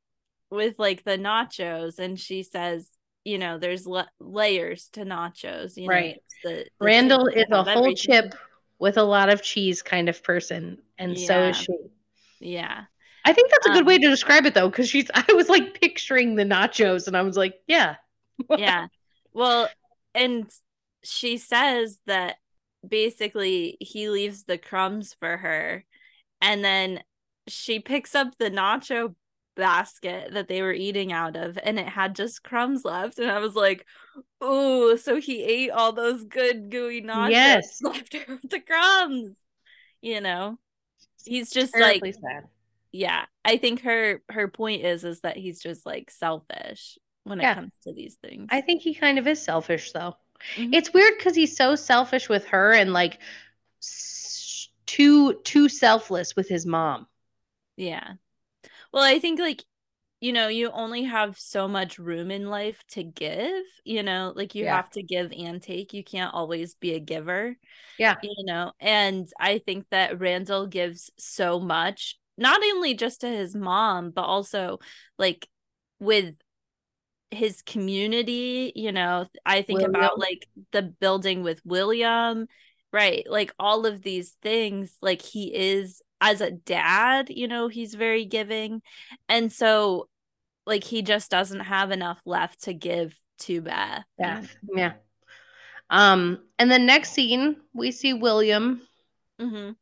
[0.51, 2.91] with like the nachos and she says
[3.25, 6.17] you know there's la- layers to nachos you Right.
[6.43, 7.97] there's the, the Randall is a whole everything.
[7.97, 8.35] chip
[8.79, 11.53] with a lot of cheese kind of person, and so is Yeah.
[11.53, 11.73] she.
[12.41, 12.85] yeah
[13.25, 15.49] I think that's a good Um, way to describe it though, because she's I was
[15.49, 17.97] like picturing the nachos and I was like, yeah.
[18.57, 18.89] yeah
[19.33, 19.69] well
[20.15, 20.51] and
[21.03, 22.37] she says that
[22.87, 25.85] basically he leaves the crumbs for her
[26.43, 27.03] and then
[27.49, 29.15] she picks up the nacho
[29.57, 33.39] basket that they were eating out of and it had just crumbs left and i
[33.39, 33.87] was like
[34.43, 37.83] ooh so he ate all those good gooey nachos Yes.
[37.83, 39.37] left with the crumbs
[40.03, 40.59] you know
[41.25, 42.45] he's just Terribly like sad.
[42.93, 47.53] yeah i think her her point is is that he's just like selfish when Yeah.
[47.53, 50.17] it comes to these things I think he kind of is selfish though.
[50.57, 50.75] Mhm.
[50.75, 53.19] It's weird because he's so selfish with her and like
[54.87, 57.07] too too selfless with his mom.
[57.77, 58.15] Yeah.
[58.95, 59.65] Well, I think like
[60.21, 64.55] you know, you only have so much room in life to give, you know, like
[64.55, 64.77] you Yeah.
[64.77, 65.93] have to give and take.
[65.93, 67.57] You can't always be a giver,
[67.99, 68.17] Yeah.
[68.23, 68.73] you know.
[68.81, 74.23] And I think that Randall gives so much, not only just to his mom, but
[74.23, 74.79] also
[75.19, 75.47] like
[75.99, 76.37] with
[77.31, 79.27] his community, you know.
[79.45, 82.47] I think about like the building with William,
[82.93, 83.27] right?
[83.29, 88.25] Like all of these things, like he is as a dad, you know, he's very
[88.25, 88.81] giving.
[89.29, 90.09] And so
[90.67, 94.05] like he just doesn't have enough left to give to Beth.
[94.19, 94.57] Beth.
[94.75, 94.95] Yeah.
[95.91, 98.81] Um, and then next scene, we see William
[99.41, 99.77] Mhm.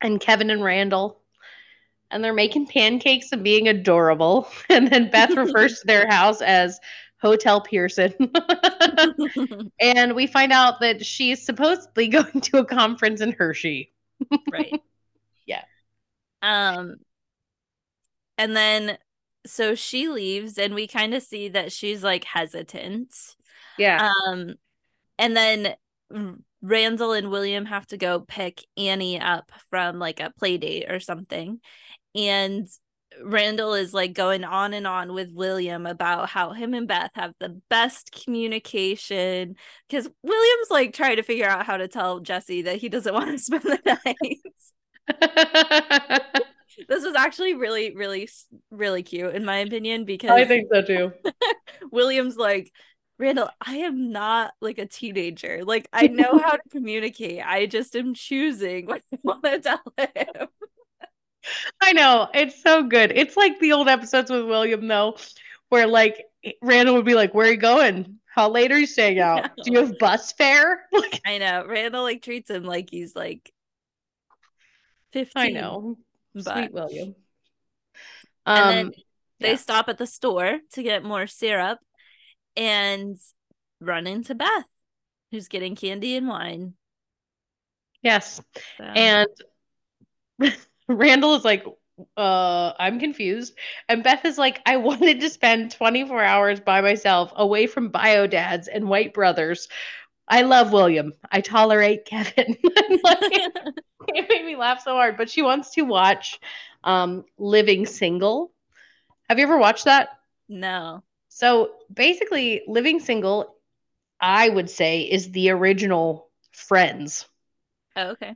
[0.00, 1.20] and Kevin and Randall,
[2.10, 4.48] and they're making pancakes and being adorable.
[4.70, 6.78] And then Beth refers to their house as
[7.20, 8.14] Hotel Pearson.
[9.80, 13.92] and we find out that she's supposedly going to a conference in Hershey.
[14.52, 14.80] right.
[16.42, 16.96] Um
[18.38, 18.98] and then
[19.46, 23.14] so she leaves and we kind of see that she's like hesitant.
[23.78, 24.10] Yeah.
[24.26, 24.54] Um,
[25.18, 25.74] and then
[26.62, 31.00] Randall and William have to go pick Annie up from like a play date or
[31.00, 31.60] something.
[32.14, 32.68] And
[33.22, 37.34] Randall is like going on and on with William about how him and Beth have
[37.40, 39.56] the best communication
[39.88, 43.30] because William's like trying to figure out how to tell Jesse that he doesn't want
[43.30, 44.38] to spend the night.
[46.88, 48.28] this was actually really, really,
[48.70, 51.12] really cute in my opinion because I think so too.
[51.90, 52.72] William's like,
[53.18, 55.62] Randall, I am not like a teenager.
[55.64, 57.44] Like, I know how to communicate.
[57.44, 60.48] I just am choosing what I want to tell him.
[61.82, 62.28] I know.
[62.32, 63.12] It's so good.
[63.14, 65.16] It's like the old episodes with William, though,
[65.68, 66.24] where like
[66.62, 68.18] Randall would be like, Where are you going?
[68.26, 69.50] How late are you staying out?
[69.64, 70.86] Do you have bus fare?
[70.92, 71.66] Like, I know.
[71.66, 73.52] Randall like treats him like he's like
[75.12, 75.42] 15.
[75.42, 75.98] I know.
[76.34, 77.14] But Sweet William.
[78.46, 78.90] And Um, then
[79.40, 79.56] they yeah.
[79.56, 81.78] stop at the store to get more syrup
[82.56, 83.16] and
[83.80, 84.64] run into Beth,
[85.30, 86.74] who's getting candy and wine.
[88.02, 88.40] yes.
[88.78, 89.28] So- And
[90.88, 91.64] Randall is like,
[92.16, 93.54] uh, I'm confused.
[93.88, 98.26] And Beth is like, I wanted to spend 24 hours by myself away from bio
[98.26, 99.68] dads and white brothers.
[100.30, 101.12] I love William.
[101.30, 102.56] I tolerate Kevin.
[103.02, 103.18] like,
[104.08, 105.16] it made me laugh so hard.
[105.16, 106.38] But she wants to watch
[106.84, 108.52] um, Living Single.
[109.28, 110.10] Have you ever watched that?
[110.48, 111.02] No.
[111.28, 113.56] So basically, Living Single,
[114.20, 117.26] I would say, is the original Friends.
[117.96, 118.34] Oh, okay.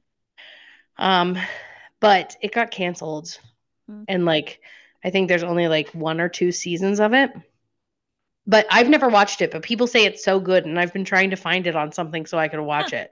[0.97, 1.39] Um,
[2.01, 3.39] but it got canceled.
[3.91, 4.05] Mm.
[4.09, 4.61] And like,
[5.05, 7.31] I think there's only like one or two seasons of it.
[8.47, 11.31] But I've never watched it, but people say it's so good, and I've been trying
[11.31, 13.11] to find it on something so I could watch it.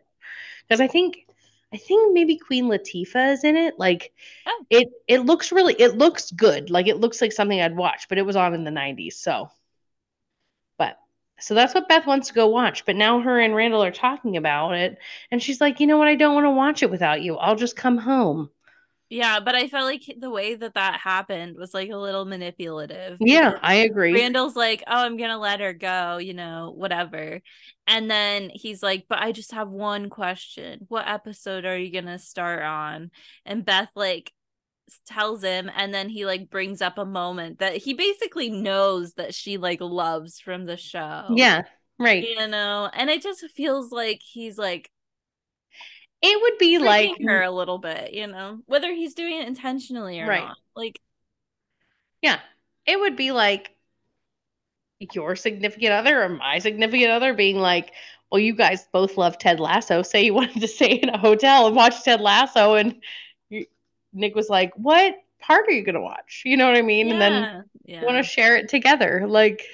[0.69, 1.27] Because I think
[1.73, 3.79] I think maybe Queen Latifah is in it.
[3.79, 4.13] Like
[4.47, 4.67] Oh.
[4.71, 6.71] it it looks really it looks good.
[6.71, 9.51] Like it looks like something I'd watch, but it was on in the 90s, so
[10.79, 10.99] but
[11.41, 12.85] so that's what Beth wants to go watch.
[12.85, 14.99] But now her and Randall are talking about it,
[15.31, 16.09] and she's like, you know what?
[16.09, 17.37] I don't want to watch it without you.
[17.37, 18.51] I'll just come home.
[19.13, 23.19] Yeah, but I felt like the way that that happened was like a little manipulative.
[23.21, 24.15] Yeah, I agree.
[24.15, 27.43] Randall's like, "Oh, I'm gonna let her go," you know, whatever.
[27.87, 30.87] And then he's like, "But I just have one question.
[30.89, 33.11] What episode are you gonna start on?"
[33.45, 34.33] And Beth like
[35.07, 39.35] tells him, and then he like brings up a moment that he basically knows that
[39.35, 41.27] she like loves from the show.
[41.35, 41.65] Yeah,
[41.99, 42.27] right.
[42.27, 44.91] you know, and it just feels like he's like
[46.23, 50.21] It would be like her a little bit, you know, whether he's doing it intentionally
[50.21, 50.45] or Right.
[50.45, 50.57] not.
[50.77, 51.01] Like,
[52.23, 52.41] Yeah.
[52.87, 53.71] It would be like
[55.13, 57.93] your significant other or my significant other being like,
[58.31, 60.03] well, you guys both love Ted Lasso.
[60.03, 62.75] Say you wanted to stay in a hotel and watch Ted Lasso.
[62.75, 63.03] And
[63.51, 63.67] you,
[64.13, 66.43] Nick was like, what part are you going to watch?
[66.45, 67.11] You know what I mean?
[67.11, 69.25] And then yeah, you want to share it together.
[69.27, 69.67] Like,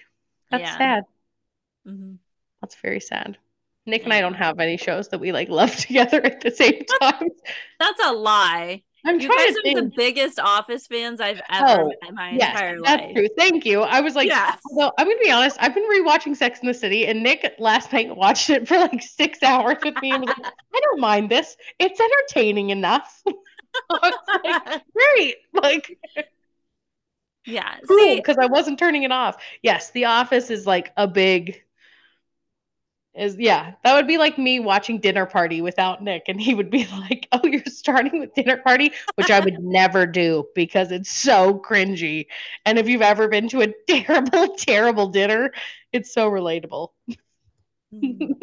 [0.51, 0.79] that's Yeah.
[0.79, 1.05] sad.
[1.87, 2.17] Mhm.
[2.61, 3.39] That's very sad.
[3.89, 6.85] Nick and I don't have any shows that we like love together at the same
[7.01, 7.29] time.
[7.79, 8.83] That's a lie.
[9.07, 9.77] I'm You trying guys to are think.
[9.77, 13.15] the biggest Office fans I've ever Oh, met in my Yes, entire that's life.
[13.15, 13.29] true.
[13.39, 13.83] Thank you.
[13.83, 14.59] I was like, Yes.
[14.71, 17.93] although I'm gonna be honest, I've been rewatching Sex in the City, and Nick last
[17.93, 21.31] night watched it for like six hours with me and was like, I don't mind
[21.31, 21.57] this.
[21.79, 23.23] It's entertaining enough.
[23.91, 25.37] I was like, great.
[25.55, 25.99] Like,
[27.47, 27.77] yeah.
[27.87, 29.37] cool, because I wasn't turning it off.
[29.63, 31.63] Yes, The Office is like a big
[33.19, 36.71] is yeah, that would be like me watching Dinner Party without Nick, and he would
[36.71, 41.11] be like, "Oh, you're starting with Dinner Party," which I would never do because it's
[41.11, 42.27] so cringy.
[42.67, 45.53] And if you've ever been to a terrible, terrible dinner,
[45.93, 46.91] it's so relatable.
[47.93, 48.37] Mhm.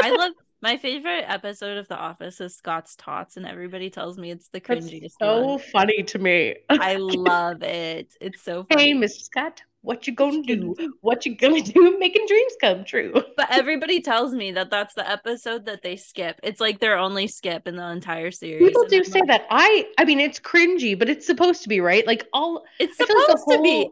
[0.00, 0.32] I love
[0.64, 4.62] my favorite episode of The Office is Scott's Tots, and everybody tells me it's the
[4.66, 5.58] That's cringiest so one.
[5.58, 6.56] funny to me.
[6.70, 8.14] I love it.
[8.18, 8.94] It's so hey, funny.
[8.94, 9.20] Mr.
[9.20, 10.74] Scott, what you gonna do?
[11.02, 11.98] What you gonna do?
[12.00, 13.12] Making dreams come true.
[13.36, 16.40] But everybody tells me that that's the episode that they skip.
[16.42, 18.66] It's like their only skip in the entire series.
[18.66, 19.46] People do I'm say like, that.
[19.50, 22.06] I, I mean, it's cringy, but it's supposed to be right.
[22.06, 23.90] Like all It's feel like supposed to be.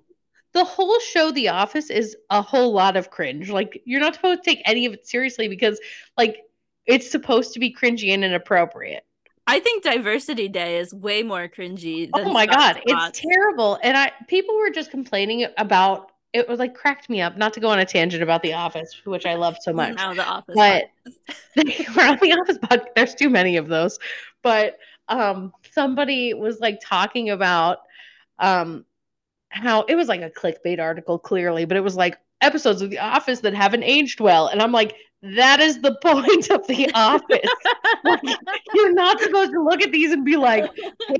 [0.54, 4.42] the whole show the office is a whole lot of cringe like you're not supposed
[4.42, 5.78] to take any of it seriously because
[6.16, 6.38] like
[6.86, 9.04] it's supposed to be cringy and inappropriate.
[9.46, 12.10] I think Diversity Day is way more cringy.
[12.12, 13.78] Than oh my god it's terrible.
[13.82, 17.60] And i people were just complaining about it was like cracked me up not to
[17.60, 19.96] go on a tangent about the office which i love so much.
[19.96, 20.54] Now the office.
[20.54, 20.90] but
[21.56, 23.98] we're on the office podcast there's too many of those.
[24.42, 27.78] But um somebody was like talking about
[28.38, 28.84] um
[29.50, 32.98] how it was like a clickbait article clearly but it was like episodes of the
[32.98, 34.46] office that haven't aged well.
[34.46, 37.50] And i'm like that is the point of the office.
[38.74, 40.70] You're not supposed to look at these and be like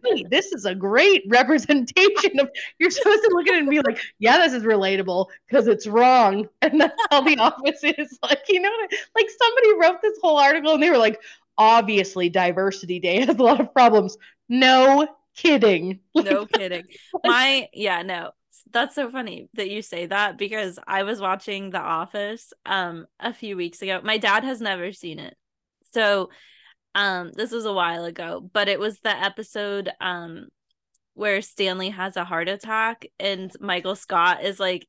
[0.05, 3.81] hey this is a great representation of you're supposed to look at it and be
[3.81, 6.49] like yeah this is relatable because it's wrong.
[6.63, 8.19] And that's how the office is.
[8.23, 11.21] Like you know what I- like somebody wrote this whole article and they were like
[11.59, 14.17] obviously diversity day has a lot of problems.
[14.49, 16.01] No kidding.
[16.15, 16.85] No kidding.
[17.25, 18.31] My yeah, no.
[18.71, 23.33] That's so funny that you say that because I was watching The Office um a
[23.33, 24.01] few weeks ago.
[24.03, 25.37] My dad has never seen it.
[25.93, 26.31] So
[26.95, 30.49] um this was a while ago, but it was the episode um
[31.15, 34.87] where Stanley has a heart attack and Michael Scott is like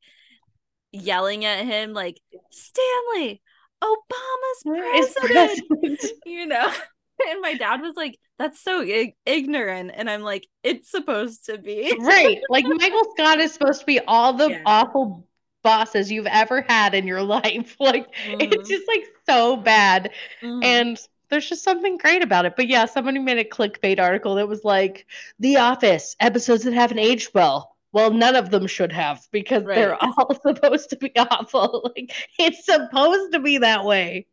[0.91, 2.19] yelling at him like
[2.51, 3.41] Stanley,
[3.83, 6.01] Obama's president president.
[6.25, 6.71] you know
[7.29, 11.57] and my dad was like that's so ig- ignorant and i'm like it's supposed to
[11.57, 12.39] be right.
[12.49, 14.61] Like Michael Scott is supposed to be all the Yeah.
[14.65, 15.27] awful
[15.63, 17.75] bosses you've ever had in your life.
[17.79, 18.07] Like
[18.39, 20.11] it's Mhm, just like so bad.
[20.41, 20.63] mhm.
[20.63, 22.55] And there's just something great about it.
[22.55, 25.05] But yeah, somebody made a clickbait article that was like
[25.39, 27.75] The Office episodes that haven't aged well.
[27.91, 31.91] Well, none of them should have because they're all supposed to be awful.
[31.95, 34.27] Like it's supposed to be that way.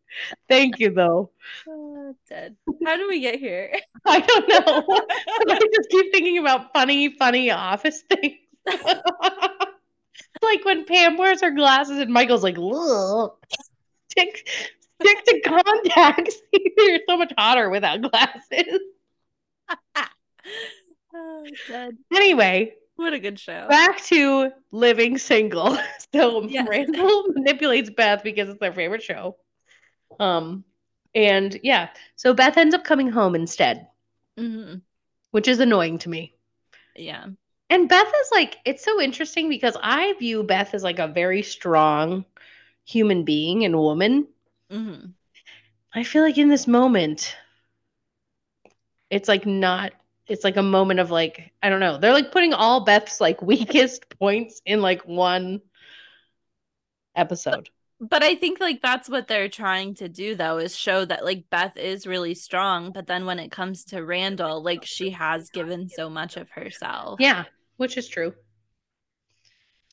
[0.49, 1.31] Thank you though.
[2.31, 2.57] Dead.
[2.87, 3.75] How do we get here?
[4.07, 4.85] I don't know.
[5.49, 8.37] I just keep thinking about funny, funny office things.
[10.43, 12.55] like when Pam wears her glasses and Michael's like,
[14.11, 14.49] stick,
[15.03, 16.37] stick to contacts.
[16.53, 18.79] You're so much hotter without glasses.
[21.13, 21.97] oh, dead.
[22.15, 23.67] Anyway, what a good show.
[23.69, 25.77] Back to living single.
[26.13, 26.67] So yes.
[26.69, 29.37] Randall manipulates Beth because it's their favorite show.
[30.19, 30.65] Um,
[31.15, 33.89] and yeah, so Beth ends up coming home instead,
[34.39, 34.79] mm-hmm.
[35.31, 36.35] which is annoying to me.
[36.97, 37.27] Yeah.
[37.69, 41.43] And Beth is like, it's so interesting because I view Beth as like a very
[41.43, 42.25] strong
[42.85, 44.27] human being and woman.
[44.71, 45.11] Mm-hmm.
[45.95, 47.37] I feel like in this moment,
[49.11, 49.93] it's like not
[50.29, 51.99] it's like a moment of like I don't know.
[51.99, 55.61] They're like putting all Beth's like weakest points in like one
[57.17, 57.69] episode.
[58.01, 61.45] But I think like that's what they're trying to do though is show that like
[61.51, 65.89] Beth is really strong, but then when it comes to Randall, like she has given
[65.89, 67.21] so much of herself.
[67.21, 67.45] Yeah,
[67.77, 68.33] which is true.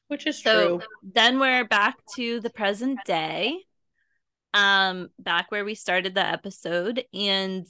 [0.08, 0.88] Which is so true.
[1.04, 3.58] Then we're back to the present day.
[4.54, 7.68] Um back where we started the episode and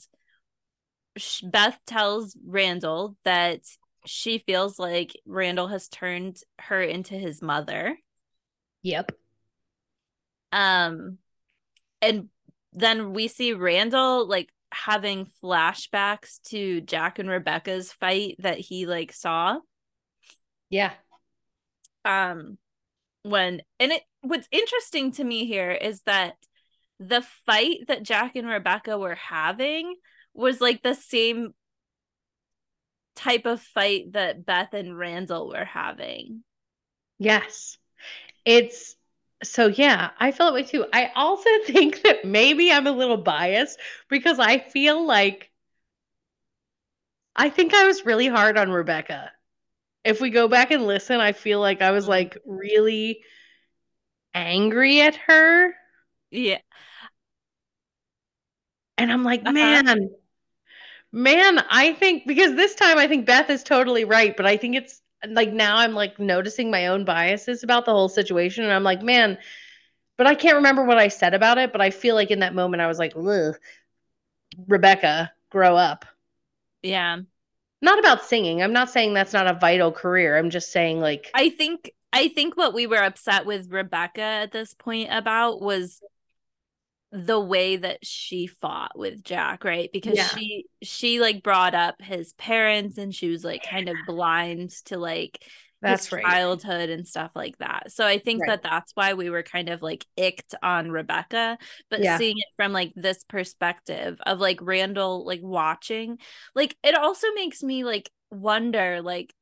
[1.42, 3.62] Beth tells Randall that
[4.06, 7.98] she feels like Randall has turned her into his mother.
[8.82, 9.10] Yep.
[10.52, 11.18] Um
[12.00, 12.28] and
[12.72, 19.12] then we see Randall like having flashbacks to Jack and Rebecca's fight that he like
[19.12, 19.58] saw.
[20.70, 20.92] Yeah.
[22.04, 22.58] Um
[23.22, 26.34] when and it what's interesting to me here is that
[27.00, 29.94] the fight that Jack and Rebecca were having
[30.34, 31.54] was like the same
[33.14, 36.44] type of fight that Beth and Randall were having.
[37.18, 37.76] Yes.
[38.44, 38.96] It's
[39.42, 40.86] so yeah, I feel that way too.
[40.92, 43.78] I also think that maybe I'm a little biased
[44.08, 45.50] because I feel like
[47.36, 49.30] I think I was really hard on Rebecca.
[50.04, 53.20] If we go back and listen, I feel like I was like really
[54.34, 55.74] angry at her.
[56.30, 56.58] Yeah.
[58.96, 59.52] And I'm like, uh-huh.
[59.52, 60.10] man,
[61.12, 64.76] Man, I think because this time I think Beth is totally right, but I think
[64.76, 68.64] it's like now I'm like noticing my own biases about the whole situation.
[68.64, 69.38] And I'm like, man,
[70.16, 71.72] but I can't remember what I said about it.
[71.72, 73.12] But I feel like in that moment I was like,
[74.66, 76.04] Rebecca, grow up.
[76.82, 77.18] Yeah.
[77.80, 78.62] Not about singing.
[78.62, 80.36] I'm not saying that's not a vital career.
[80.36, 84.52] I'm just saying like I think I think what we were upset with Rebecca at
[84.52, 86.00] this point about was
[87.10, 89.90] the way that she fought with Jack, right?
[89.92, 90.28] Because yeah.
[90.28, 94.98] she she like brought up his parents and she was like kind of blind to
[94.98, 95.42] like
[95.80, 96.24] that's his right.
[96.24, 97.92] childhood and stuff like that.
[97.92, 98.48] So I think right.
[98.50, 101.56] that that's why we were kind of like icked on Rebecca,
[101.90, 102.18] but yeah.
[102.18, 106.18] seeing it from like this perspective of like Randall like watching,
[106.54, 109.32] like it also makes me like wonder like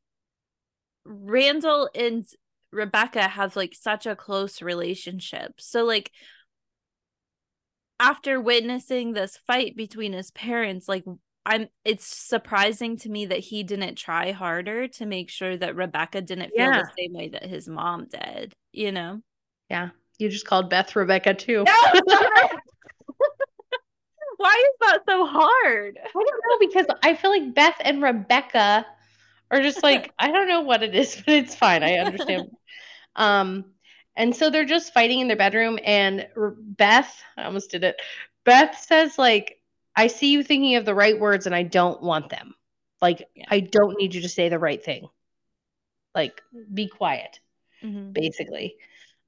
[1.04, 2.26] Randall and
[2.70, 5.54] Rebecca have like such a close relationship.
[5.58, 6.12] So like
[7.99, 11.05] after witnessing this fight between his parents like
[11.47, 16.20] i'm it's surprising to me that he didn't try harder to make sure that rebecca
[16.20, 16.82] didn't feel yeah.
[16.82, 19.20] the same way that his mom did you know?
[19.70, 19.88] Yeah.
[20.18, 21.64] You just called beth rebecca too.
[24.36, 25.99] Why is that so hard?
[25.99, 28.86] I don't know because i feel like beth and rebecca
[29.51, 31.82] are just like i don't know what it is but it's fine.
[31.82, 32.51] I understand.
[33.16, 33.72] Um
[34.16, 35.78] and so they're just fighting in their bedroom.
[35.84, 36.26] And
[36.58, 38.00] Beth, I almost did it.
[38.44, 39.60] Beth says, like,
[39.94, 42.54] I see you thinking of the right words and I don't want them.
[43.02, 43.44] Like, yeah.
[43.48, 45.08] I don't need you to say the right thing.
[46.14, 46.40] Like,
[46.72, 47.40] be quiet,
[47.82, 48.12] mm-hmm.
[48.12, 48.76] basically.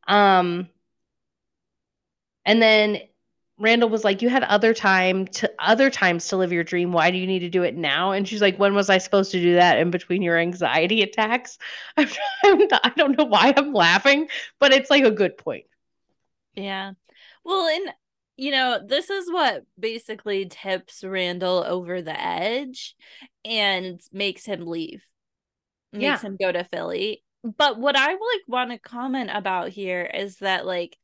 [0.06, 0.68] Um,
[2.46, 3.00] and then
[3.58, 6.92] Randall was like, "You had other time to other times to live your dream.
[6.92, 9.32] Why do you need to do it now?" And she's like, "When was I supposed
[9.32, 11.58] to do that in between your anxiety attacks?"
[11.96, 12.08] I'm,
[12.44, 14.28] I'm, I don't know why I'm laughing,
[14.58, 15.66] but it's like a good point.
[16.54, 16.92] Yeah.
[17.44, 17.94] Well, and
[18.36, 22.94] you know, this is what basically tips Randall over the edge
[23.44, 25.04] and makes him leave.
[25.92, 26.20] Makes yeah.
[26.20, 27.24] him go to Philly.
[27.42, 30.96] But what I like want to comment about here is that like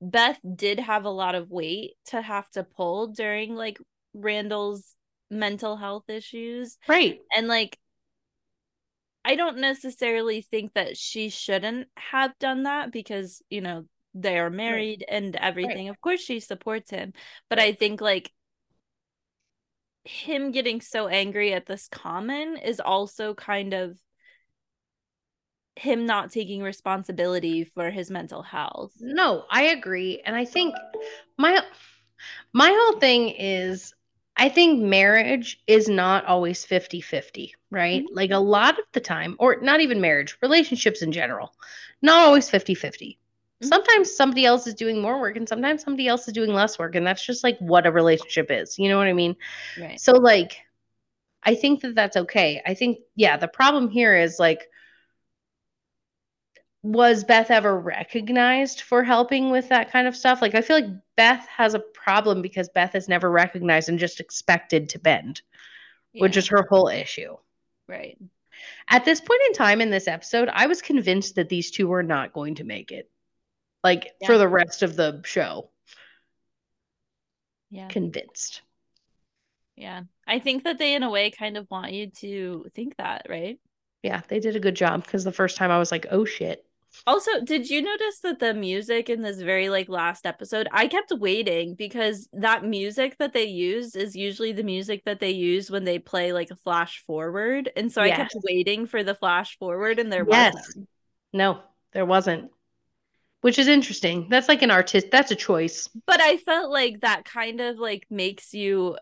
[0.00, 3.78] Beth did have a lot of weight to have to pull during like
[4.14, 4.94] Randall's
[5.30, 6.78] mental health issues.
[6.88, 7.20] Right.
[7.36, 7.78] And like
[9.24, 13.84] I don't necessarily think that she shouldn't have done that because, you know,
[14.14, 15.16] they are married right.
[15.16, 15.86] and everything.
[15.86, 15.90] Right.
[15.90, 17.12] Of course she supports him,
[17.50, 17.58] but.
[17.58, 18.30] I think like
[20.04, 23.98] him getting so angry at this common is also kind of
[25.76, 28.92] him not taking responsibility for his mental health.
[28.98, 30.22] No, I agree.
[30.24, 30.74] And I think
[31.38, 31.62] my
[32.52, 33.94] my whole thing is
[34.36, 38.02] I think marriage is not always 50 50, right?
[38.02, 38.06] Mhm.
[38.12, 41.54] Like a lot of the time, or not even marriage, relationships in general,
[42.02, 43.18] not always 50 50.
[43.62, 43.68] Mhm.
[43.68, 46.94] Sometimes somebody else is doing more work and sometimes somebody else is doing less work.
[46.94, 48.78] And that's just like what a relationship is.
[48.78, 49.36] You know what I mean?
[49.80, 50.00] Right.
[50.00, 50.58] So, like,
[51.42, 52.62] I think that that's okay.
[52.66, 54.68] I think, yeah, the problem here is like,
[56.92, 60.40] was Beth ever recognized for helping with that kind of stuff?
[60.40, 64.20] Like, I feel like Beth has a problem because Beth is never recognized and just
[64.20, 65.42] expected to bend,
[66.12, 67.36] which is her whole issue.
[67.88, 68.16] right.
[68.88, 72.02] At this point in time in this episode, I was convinced that these two were
[72.02, 73.10] not going to make it,
[73.84, 75.70] like, for the rest of the show.
[77.70, 77.88] Yeah.
[77.88, 78.62] Convinced.
[79.76, 80.02] Yeah.
[80.26, 83.58] I think that they, in a way, kind of want you to think that, right?
[84.02, 86.64] Yeah, they did a good job because the first time I was like, oh shit.
[87.06, 91.12] Also, did you notice that the music in this very like last episode, I kept
[91.12, 95.84] waiting because that music that they use is usually the music that they use when
[95.84, 97.70] they play like a flash forward.
[97.76, 100.54] And so I kept waiting for the flash forward and there Yes.
[100.54, 100.88] wasn't.
[101.32, 101.60] No,
[101.92, 102.50] there wasn't.
[103.42, 104.28] Which is interesting.
[104.28, 105.08] That's like an artist.
[105.12, 105.88] That's a choice.
[106.06, 108.96] But I felt like that kind of like makes you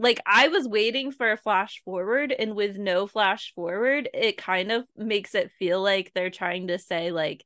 [0.00, 4.72] like I was waiting for a flash forward and with no flash forward, it kind
[4.72, 7.44] of makes it feel like they're trying to say like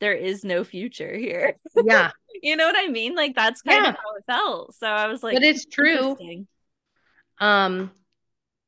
[0.00, 1.56] there is no future here.
[1.76, 2.10] Yeah,
[2.42, 3.14] you know what I mean?
[3.14, 3.90] Like that's kind Yeah.
[3.90, 4.74] of how it felt.
[4.74, 6.16] So I was like, but it's true.
[7.38, 7.92] Um,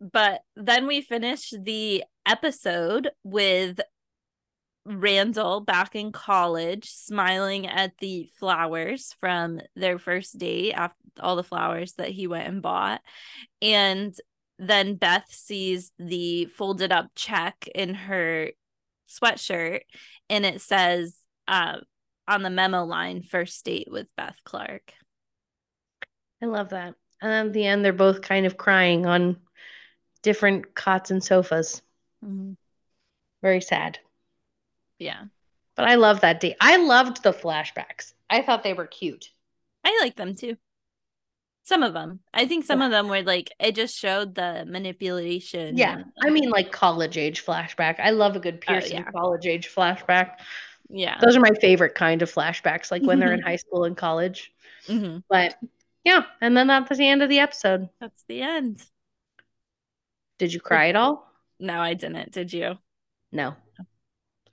[0.01, 3.81] But then we finished the episode with
[4.87, 11.43] Randall back in college, smiling at the flowers from their first date, after all the
[11.43, 13.01] flowers that he went and bought.
[13.63, 14.15] And
[14.59, 18.51] then Beth sees the folded up check in her
[19.09, 19.81] sweatshirt,
[20.29, 21.17] and it says
[21.49, 21.79] uh,
[22.29, 24.93] on the memo line, first date with Beth Clark.
[26.43, 26.95] I love that.
[27.23, 29.39] And at the end, they're both kind of crying on
[30.23, 31.81] different cots and sofas.
[33.43, 33.99] Very sad.
[34.99, 35.25] Yeah.
[35.77, 36.57] But I love that date.
[36.61, 38.13] I loved the flashbacks.
[38.31, 39.31] I thought they were cute.
[39.85, 40.57] I like them too.
[41.65, 42.21] Some of them.
[42.33, 45.77] I think some of them were like it just showed the manipulation.
[45.77, 45.95] Yeah.
[45.95, 47.99] and- I mean, like college age flashback.
[47.99, 49.11] I love a good Pearson yeah.
[49.11, 50.37] college age flashback.
[50.91, 51.19] yeah.
[51.21, 54.53] Those are my favorite kind of flashbacks, like when they're in high school and college.
[54.87, 55.57] hmm But
[56.05, 57.89] yeah, and then that's the end of the episode.
[57.99, 58.83] That's the end.
[60.39, 61.27] Did you cry at all?
[61.59, 62.33] No, I didn't.
[62.33, 62.75] Did you?
[63.33, 63.55] No.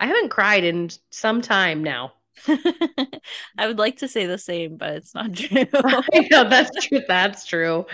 [0.02, 2.14] I haven't cried in some time now.
[2.48, 5.66] I would like to say the same, but it's not true.
[6.32, 7.02] Know that's true.
[7.08, 7.86] That's true.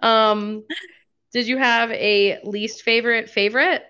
[0.00, 0.62] Um,
[1.32, 3.82] did you have a least favorite favorite?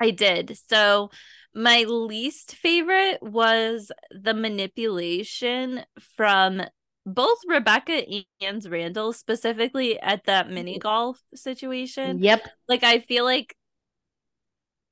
[0.00, 0.58] I did.
[0.68, 1.10] So
[1.54, 5.84] my least favorite was the manipulation
[6.16, 6.62] from
[7.06, 8.02] both Rebecca
[8.40, 12.18] and Randall, specifically at that mini golf situation.
[12.20, 12.48] Yep.
[12.68, 13.54] Like I feel like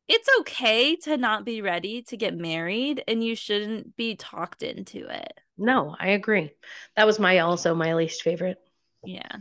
[0.09, 5.07] it's okay to not be ready to get married and you shouldn't be talked into
[5.09, 5.33] it.
[5.57, 6.53] No, I agree.
[6.97, 8.59] That was my also my least favorite.
[9.05, 9.37] Yeah.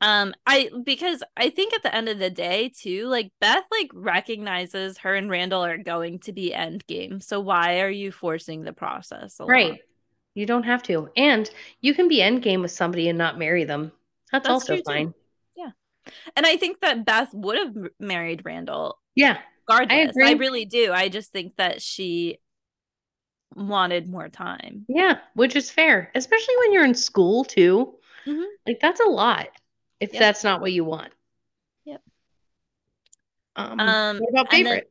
[0.00, 3.90] Um I because I think at the end of the day too, like Beth like
[3.92, 7.20] recognizes her and Randall are going to be end game.
[7.20, 9.50] So why are you forcing the process along?
[9.50, 9.80] Right.
[10.34, 11.10] You don't have to.
[11.16, 11.50] And
[11.80, 13.92] you can be endgame with somebody and not marry them.
[14.32, 14.82] That's, That's also fine.
[14.82, 14.84] too.
[14.84, 15.14] fine.
[16.36, 19.38] And I think that Beth would have married Randall Yeah.
[19.78, 20.16] Regardless.
[20.16, 20.34] I, agree.
[20.34, 20.92] really do.
[20.92, 22.38] I just think that she
[23.54, 24.84] wanted more time.
[24.88, 27.94] Yeah, which is fair, especially when you're in school too.
[28.26, 28.44] Mhm.
[28.66, 29.48] Like that's a lot
[29.98, 30.20] if Yep.
[30.20, 31.12] that's not what you want.
[31.84, 32.02] Yep.
[33.56, 34.90] Um, Um, what about favorite?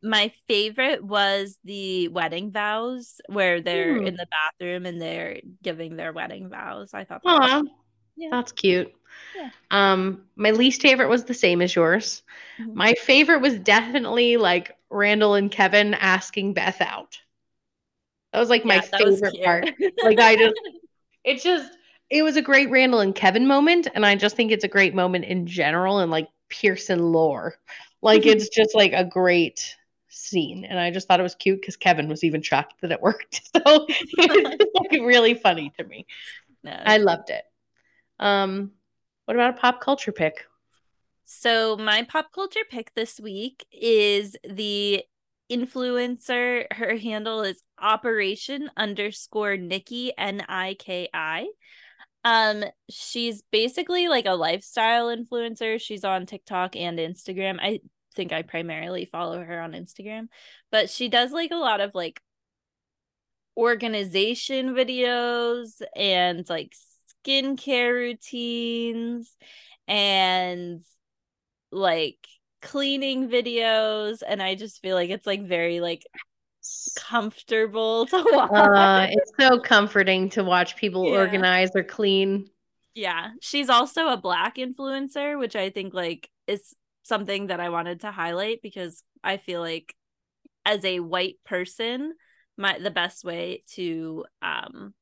[0.00, 4.06] my favorite was the wedding vows where they're Hmm.
[4.06, 6.94] in the bathroom and they're giving their wedding vows.
[6.94, 7.70] I thought that was
[8.16, 8.28] Yeah.
[8.30, 8.92] that's cute.
[9.38, 9.50] Yeah.
[9.70, 12.22] Um, my least favorite was the same as yours.
[12.58, 12.74] Mhm.
[12.74, 17.18] My favorite was definitely like Randall and Kevin asking Beth out.
[18.32, 19.70] That was like my Yeah, that favorite part.
[20.02, 20.54] Like I just,
[21.24, 21.72] it just,
[22.10, 24.94] it was a great Randall and Kevin moment, and I just think it's a great
[24.94, 27.56] moment in general and like Pearson lore.
[28.02, 29.74] Like it's just like a great
[30.08, 33.02] scene, and I just thought it was cute because Kevin was even shocked that it
[33.02, 33.42] worked.
[33.56, 36.06] So it's just, like really funny to me.
[36.62, 37.44] No, I loved it.
[38.20, 38.72] Um,
[39.28, 40.46] what about a pop culture pick?
[41.26, 45.04] So my pop culture pick this week is the
[45.52, 46.64] influencer.
[46.72, 51.48] Her handle is Operation underscore Nikki N I K I.
[52.24, 55.78] Um, she's basically like a lifestyle influencer.
[55.78, 57.58] She's on TikTok and Instagram.
[57.60, 57.80] I
[58.16, 60.28] think I primarily follow her on Instagram,
[60.72, 62.18] but she does like a lot of like
[63.58, 66.72] organization videos and like
[67.24, 69.36] skincare routines
[69.86, 70.82] and
[71.72, 72.18] like
[72.62, 76.06] cleaning videos and I just feel like it's like very like
[76.96, 78.52] comfortable to watch.
[78.54, 81.12] Uh, it's so comforting to watch people Yeah.
[81.12, 82.48] organize or clean.
[82.94, 88.00] Yeah, she's also a black influencer, which I think like is something that I wanted
[88.00, 89.94] to highlight because I feel like
[90.66, 92.14] as a white person,
[92.56, 94.94] my the best way to um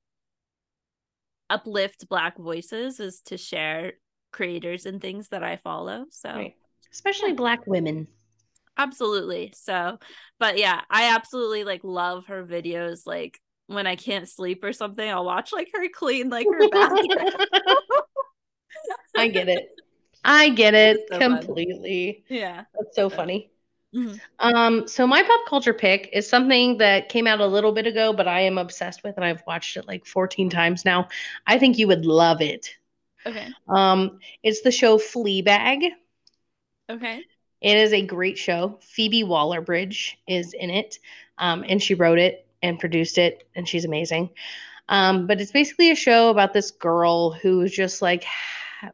[1.51, 3.93] uplift black voices is to share
[4.33, 6.07] creators and things that I follow.
[6.11, 6.55] So Right.
[6.93, 8.07] Especially black women.
[8.79, 9.53] absolutely.
[9.57, 9.99] So,
[10.39, 13.39] but yeah, I absolutely like love her videos like
[13.69, 17.09] when I can't sleep or something, I'll watch like her clean like her bathroom.
[19.17, 19.69] I get it.
[20.25, 21.39] I get it so fun.
[21.39, 22.25] completely.
[22.29, 22.65] yeah.
[22.79, 23.51] That's so So- funny.
[23.95, 24.21] Mhm.
[24.39, 28.13] Um, so my pop culture pick is something that came out a little bit ago,
[28.13, 31.09] but I am obsessed with, and I've watched it like 14 times now.
[31.47, 32.77] I think you would love it.
[33.25, 33.49] Okay.
[33.69, 35.91] Um, it's the show Fleabag.
[36.89, 37.25] Okay.
[37.61, 38.79] It is a great show.
[38.83, 40.99] Phoebe Waller Bridge is in it,
[41.39, 44.31] um, and she wrote it and produced it, and she's amazing.
[44.89, 48.25] Um, but it's basically a show about this girl who's just like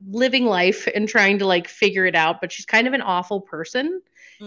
[0.07, 3.41] living life and trying to like figure it out, but she's kind of an awful
[3.41, 4.01] person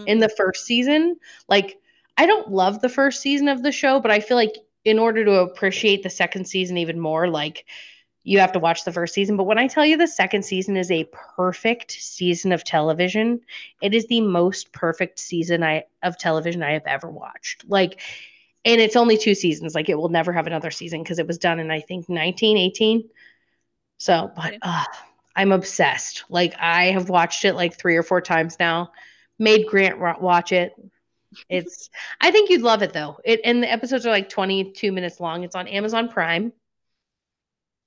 [0.05, 1.17] in the first season.
[1.47, 1.77] Like,
[2.17, 5.25] I don't love the first season of the show, but I feel like in order
[5.25, 7.65] to appreciate the second season even more, like
[8.23, 9.37] you have to watch the first season.
[9.37, 13.41] But when I tell you the second season is a perfect season of television,
[13.81, 17.65] it is the most perfect season I of television I have ever watched.
[17.67, 18.01] Like,
[18.65, 19.75] and it's only two seasons.
[19.75, 23.09] Like, it will never have another season because it was done in I think 1918.
[23.97, 24.85] So, but uh,
[25.35, 26.23] I'm obsessed.
[26.27, 28.91] Like, I have watched it like three or four times now.
[29.39, 30.73] Made Grant watch it.
[31.49, 31.89] It's.
[32.21, 33.17] I think you'd love it though.
[33.25, 35.43] It and the episodes are like 22 minutes long.
[35.43, 36.53] It's on Amazon Prime.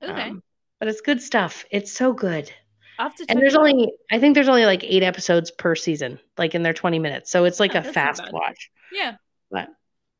[0.03, 0.31] Okay.
[0.31, 0.43] Um,
[0.79, 1.65] but it's good stuff.
[1.71, 2.51] It's so good.
[2.99, 6.19] I'll have to And there's only I think there's only like 8 episodes per season,
[6.37, 7.31] like in their 20 minutes.
[7.31, 8.71] So it's like Oh, a fast watch.
[8.93, 9.17] Yeah.
[9.51, 9.69] But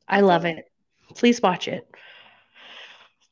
[0.09, 0.65] I love it.
[1.15, 1.87] Please watch it.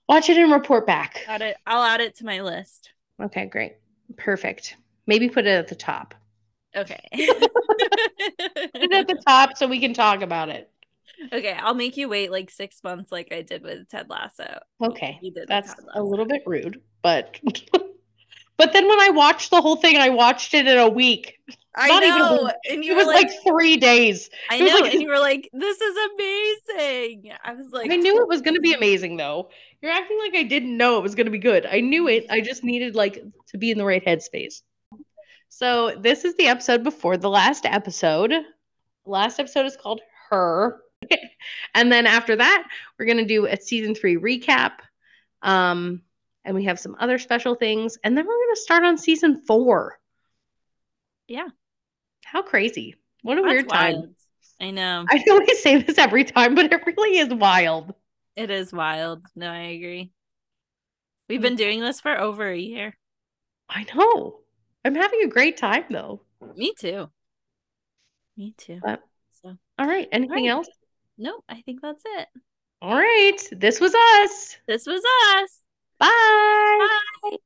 [0.09, 1.24] Watch it and report back.
[1.26, 1.57] Add it.
[1.66, 2.90] I'll add it to my list.
[3.20, 3.76] Okay, great.
[4.16, 4.76] Perfect.
[5.07, 6.14] Maybe put it at the top.
[6.76, 7.01] Okay.
[8.39, 10.70] It at the top so we can talk about it.
[11.33, 11.53] okay.
[11.59, 14.59] I'll make you wait like six months, like I did with Ted Lasso.
[14.83, 15.18] Okay.
[15.22, 17.39] You did That's a little bit rude, but
[18.59, 21.39] but then when I watched the whole thing, I watched it in a week.
[21.74, 22.45] I Not know.
[22.45, 22.55] week.
[22.70, 24.31] And you It were was like, like, 3 days.
[24.51, 24.66] I know.
[24.79, 27.33] like- and you were like, this is amazing.
[27.45, 29.51] I was like, I knew it was going to be amazing though.
[29.83, 31.66] You're acting like I didn't know it was going to be good.
[31.66, 32.27] I knew it.
[32.31, 34.62] I just needed like to be in the right headspace.
[35.49, 38.32] So, this is the episode before the last episode.
[39.07, 40.80] Last episode is called Her.
[41.74, 42.68] and then after that,
[42.99, 44.72] we're going to do a season 3 recap.
[45.42, 46.03] Um
[46.44, 49.42] and we have some other special things and then we're going to start on season
[49.47, 49.99] 4.
[51.28, 51.49] Yeah.
[52.24, 52.94] How crazy.
[53.22, 53.94] What a That's weird time.
[53.94, 54.14] wild.
[54.61, 55.05] I know.
[55.11, 57.94] I know we say this every time, but it really is wild.
[58.36, 59.22] It is wild.
[59.34, 60.12] No, I agree.
[61.28, 61.42] We've Mm.
[61.42, 62.97] been doing this for over a year.
[63.68, 64.38] I know.
[64.87, 66.20] I'm having a great time though.
[66.55, 67.11] Me too.
[68.37, 68.78] Me too.
[68.82, 69.03] But-
[69.43, 70.09] so, All right.
[70.12, 70.51] Anything Right.
[70.51, 70.68] else?
[71.18, 72.28] no, I think that's it.
[72.80, 73.37] All right.
[73.51, 74.57] This was us.
[74.68, 75.03] This was
[75.34, 75.61] us.
[75.99, 76.89] Bye.
[77.22, 77.37] Bye.